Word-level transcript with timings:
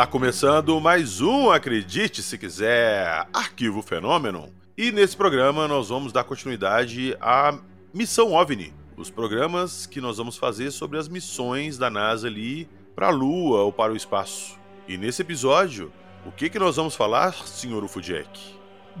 Está 0.00 0.10
começando 0.10 0.80
mais 0.80 1.20
um 1.20 1.50
Acredite 1.50 2.22
Se 2.22 2.38
Quiser 2.38 3.28
Arquivo 3.34 3.82
Fenômeno. 3.82 4.48
E 4.74 4.90
nesse 4.90 5.14
programa 5.14 5.68
nós 5.68 5.90
vamos 5.90 6.10
dar 6.10 6.24
continuidade 6.24 7.14
à 7.20 7.58
Missão 7.92 8.32
OVNI, 8.32 8.72
os 8.96 9.10
programas 9.10 9.84
que 9.84 10.00
nós 10.00 10.16
vamos 10.16 10.38
fazer 10.38 10.70
sobre 10.70 10.96
as 10.96 11.06
missões 11.06 11.76
da 11.76 11.90
NASA 11.90 12.28
ali 12.28 12.66
para 12.94 13.08
a 13.08 13.10
Lua 13.10 13.60
ou 13.60 13.70
para 13.70 13.92
o 13.92 13.96
espaço. 13.96 14.58
E 14.88 14.96
nesse 14.96 15.20
episódio, 15.20 15.92
o 16.24 16.32
que, 16.32 16.48
que 16.48 16.58
nós 16.58 16.76
vamos 16.76 16.96
falar, 16.96 17.34
senhor 17.46 17.84
Ufudjek? 17.84 18.56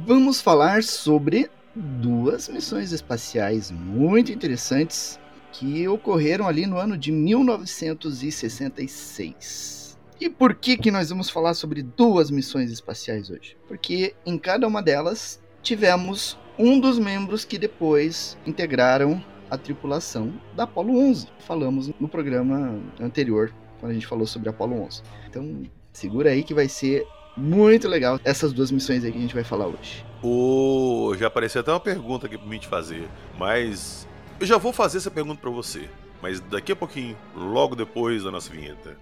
Vamos 0.06 0.42
falar 0.42 0.82
sobre 0.82 1.50
duas 1.74 2.46
missões 2.46 2.92
espaciais 2.92 3.70
muito 3.70 4.30
interessantes 4.30 5.18
que 5.50 5.88
ocorreram 5.88 6.46
ali 6.46 6.66
no 6.66 6.76
ano 6.76 6.98
de 6.98 7.10
1966. 7.10 9.79
E 10.20 10.28
por 10.28 10.54
que 10.54 10.76
que 10.76 10.90
nós 10.90 11.08
vamos 11.08 11.30
falar 11.30 11.54
sobre 11.54 11.82
duas 11.82 12.30
missões 12.30 12.70
espaciais 12.70 13.30
hoje? 13.30 13.56
Porque 13.66 14.14
em 14.26 14.36
cada 14.36 14.68
uma 14.68 14.82
delas 14.82 15.40
tivemos 15.62 16.38
um 16.58 16.78
dos 16.78 16.98
membros 16.98 17.42
que 17.42 17.56
depois 17.56 18.36
integraram 18.46 19.24
a 19.50 19.56
tripulação 19.56 20.30
da 20.54 20.64
Apollo 20.64 20.98
11. 20.98 21.26
Falamos 21.38 21.90
no 21.98 22.06
programa 22.06 22.78
anterior, 23.00 23.50
quando 23.78 23.92
a 23.92 23.94
gente 23.94 24.06
falou 24.06 24.26
sobre 24.26 24.50
a 24.50 24.52
Apollo 24.52 24.82
11. 24.82 25.02
Então, 25.26 25.62
segura 25.90 26.28
aí 26.28 26.42
que 26.42 26.52
vai 26.52 26.68
ser 26.68 27.06
muito 27.34 27.88
legal 27.88 28.20
essas 28.22 28.52
duas 28.52 28.70
missões 28.70 29.02
aí 29.02 29.12
que 29.12 29.16
a 29.16 29.22
gente 29.22 29.34
vai 29.34 29.44
falar 29.44 29.68
hoje. 29.68 30.04
Oh, 30.22 31.14
já 31.18 31.28
apareceu 31.28 31.62
até 31.62 31.72
uma 31.72 31.80
pergunta 31.80 32.26
aqui 32.26 32.36
para 32.36 32.46
mim 32.46 32.58
te 32.58 32.68
fazer, 32.68 33.08
mas 33.38 34.06
eu 34.38 34.46
já 34.46 34.58
vou 34.58 34.70
fazer 34.70 34.98
essa 34.98 35.10
pergunta 35.10 35.40
para 35.40 35.50
você, 35.50 35.88
mas 36.20 36.40
daqui 36.40 36.72
a 36.72 36.76
pouquinho, 36.76 37.16
logo 37.34 37.74
depois 37.74 38.24
da 38.24 38.30
nossa 38.30 38.52
vinheta. 38.52 38.98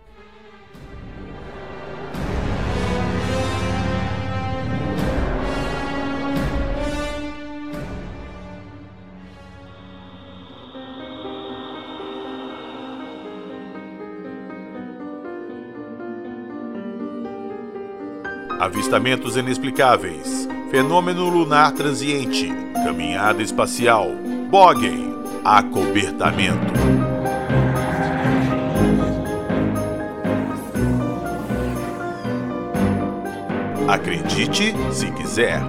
Avistamentos 18.69 19.35
inexplicáveis, 19.35 20.47
fenômeno 20.71 21.27
lunar 21.31 21.73
transiente, 21.73 22.53
caminhada 22.85 23.43
espacial, 23.43 24.11
bogging, 24.51 25.11
acobertamento. 25.43 26.75
Acredite 33.89 34.75
se 34.93 35.11
quiser. 35.13 35.63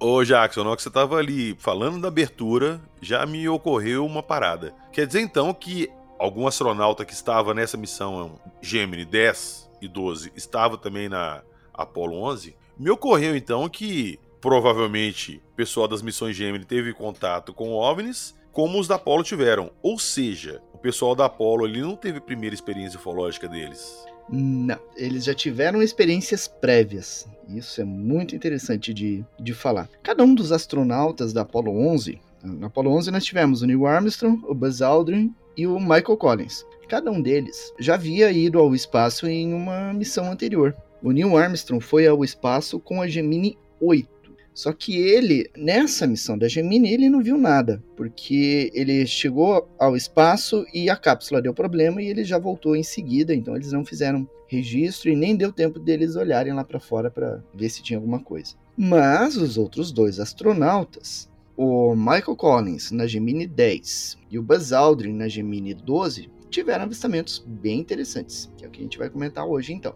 Ô 0.00 0.22
Jackson, 0.22 0.62
na 0.62 0.70
hora 0.70 0.76
que 0.76 0.82
você 0.84 0.90
tava 0.90 1.16
ali 1.16 1.56
falando 1.56 2.00
da 2.00 2.06
abertura, 2.06 2.80
já 3.02 3.26
me 3.26 3.48
ocorreu 3.48 4.06
uma 4.06 4.22
parada. 4.22 4.72
Quer 4.92 5.08
dizer 5.08 5.20
então 5.20 5.52
que 5.52 5.90
algum 6.20 6.46
astronauta 6.46 7.04
que 7.04 7.12
estava 7.12 7.52
nessa 7.52 7.76
missão 7.76 8.38
Gemini 8.62 9.04
10 9.04 9.68
e 9.82 9.88
12 9.88 10.32
estava 10.36 10.78
também 10.78 11.08
na 11.08 11.42
Apollo 11.74 12.14
11? 12.14 12.56
Me 12.78 12.90
ocorreu 12.90 13.34
então 13.34 13.68
que 13.68 14.20
provavelmente 14.40 15.42
o 15.52 15.56
pessoal 15.56 15.88
das 15.88 16.00
missões 16.00 16.36
Gemini 16.36 16.64
teve 16.64 16.94
contato 16.94 17.52
com 17.52 17.72
OVNIs, 17.72 18.38
como 18.52 18.78
os 18.78 18.86
da 18.86 18.94
Apollo 18.94 19.24
tiveram. 19.24 19.72
Ou 19.82 19.98
seja, 19.98 20.62
o 20.72 20.78
pessoal 20.78 21.16
da 21.16 21.24
Apollo 21.24 21.64
ali 21.64 21.80
não 21.80 21.96
teve 21.96 22.20
primeira 22.20 22.54
experiência 22.54 23.00
ufológica 23.00 23.48
deles. 23.48 24.06
Não, 24.30 24.78
eles 24.96 25.24
já 25.24 25.34
tiveram 25.34 25.82
experiências 25.82 26.46
prévias. 26.46 27.26
Isso 27.48 27.80
é 27.80 27.84
muito 27.84 28.36
interessante 28.36 28.92
de, 28.92 29.24
de 29.40 29.54
falar. 29.54 29.88
Cada 30.02 30.22
um 30.22 30.34
dos 30.34 30.52
astronautas 30.52 31.32
da 31.32 31.42
Apollo 31.42 31.70
11, 31.70 32.20
na 32.42 32.66
Apollo 32.68 32.92
11 32.92 33.10
nós 33.10 33.24
tivemos 33.24 33.62
o 33.62 33.66
Neil 33.66 33.86
Armstrong, 33.86 34.40
o 34.46 34.54
Buzz 34.54 34.80
Aldrin 34.82 35.34
e 35.56 35.66
o 35.66 35.80
Michael 35.80 36.16
Collins. 36.16 36.64
Cada 36.88 37.10
um 37.10 37.20
deles 37.20 37.72
já 37.78 37.94
havia 37.94 38.30
ido 38.30 38.58
ao 38.58 38.74
espaço 38.74 39.26
em 39.26 39.52
uma 39.52 39.92
missão 39.92 40.30
anterior. 40.30 40.74
O 41.02 41.10
Neil 41.10 41.36
Armstrong 41.36 41.84
foi 41.84 42.06
ao 42.06 42.24
espaço 42.24 42.78
com 42.78 43.02
a 43.02 43.08
Gemini 43.08 43.58
8. 43.80 44.08
Só 44.58 44.72
que 44.72 44.96
ele, 44.96 45.48
nessa 45.56 46.04
missão 46.04 46.36
da 46.36 46.48
Gemini, 46.48 46.92
ele 46.92 47.08
não 47.08 47.22
viu 47.22 47.38
nada, 47.38 47.80
porque 47.96 48.72
ele 48.74 49.06
chegou 49.06 49.70
ao 49.78 49.96
espaço 49.96 50.66
e 50.74 50.90
a 50.90 50.96
cápsula 50.96 51.40
deu 51.40 51.54
problema 51.54 52.02
e 52.02 52.08
ele 52.08 52.24
já 52.24 52.40
voltou 52.40 52.74
em 52.74 52.82
seguida, 52.82 53.32
então 53.32 53.54
eles 53.54 53.70
não 53.70 53.84
fizeram 53.84 54.28
registro 54.48 55.10
e 55.10 55.14
nem 55.14 55.36
deu 55.36 55.52
tempo 55.52 55.78
deles 55.78 56.16
olharem 56.16 56.52
lá 56.52 56.64
para 56.64 56.80
fora 56.80 57.08
para 57.08 57.40
ver 57.54 57.68
se 57.68 57.84
tinha 57.84 58.00
alguma 58.00 58.18
coisa. 58.18 58.56
Mas 58.76 59.36
os 59.36 59.56
outros 59.56 59.92
dois 59.92 60.18
astronautas, 60.18 61.30
o 61.56 61.94
Michael 61.94 62.34
Collins 62.34 62.90
na 62.90 63.06
Gemini 63.06 63.46
10 63.46 64.18
e 64.28 64.40
o 64.40 64.42
Buzz 64.42 64.72
Aldrin 64.72 65.12
na 65.12 65.28
Gemini 65.28 65.72
12, 65.72 66.28
tiveram 66.50 66.82
avistamentos 66.82 67.44
bem 67.46 67.78
interessantes, 67.78 68.50
que 68.56 68.64
é 68.64 68.66
o 68.66 68.72
que 68.72 68.80
a 68.80 68.82
gente 68.82 68.98
vai 68.98 69.08
comentar 69.08 69.46
hoje 69.46 69.72
então. 69.72 69.94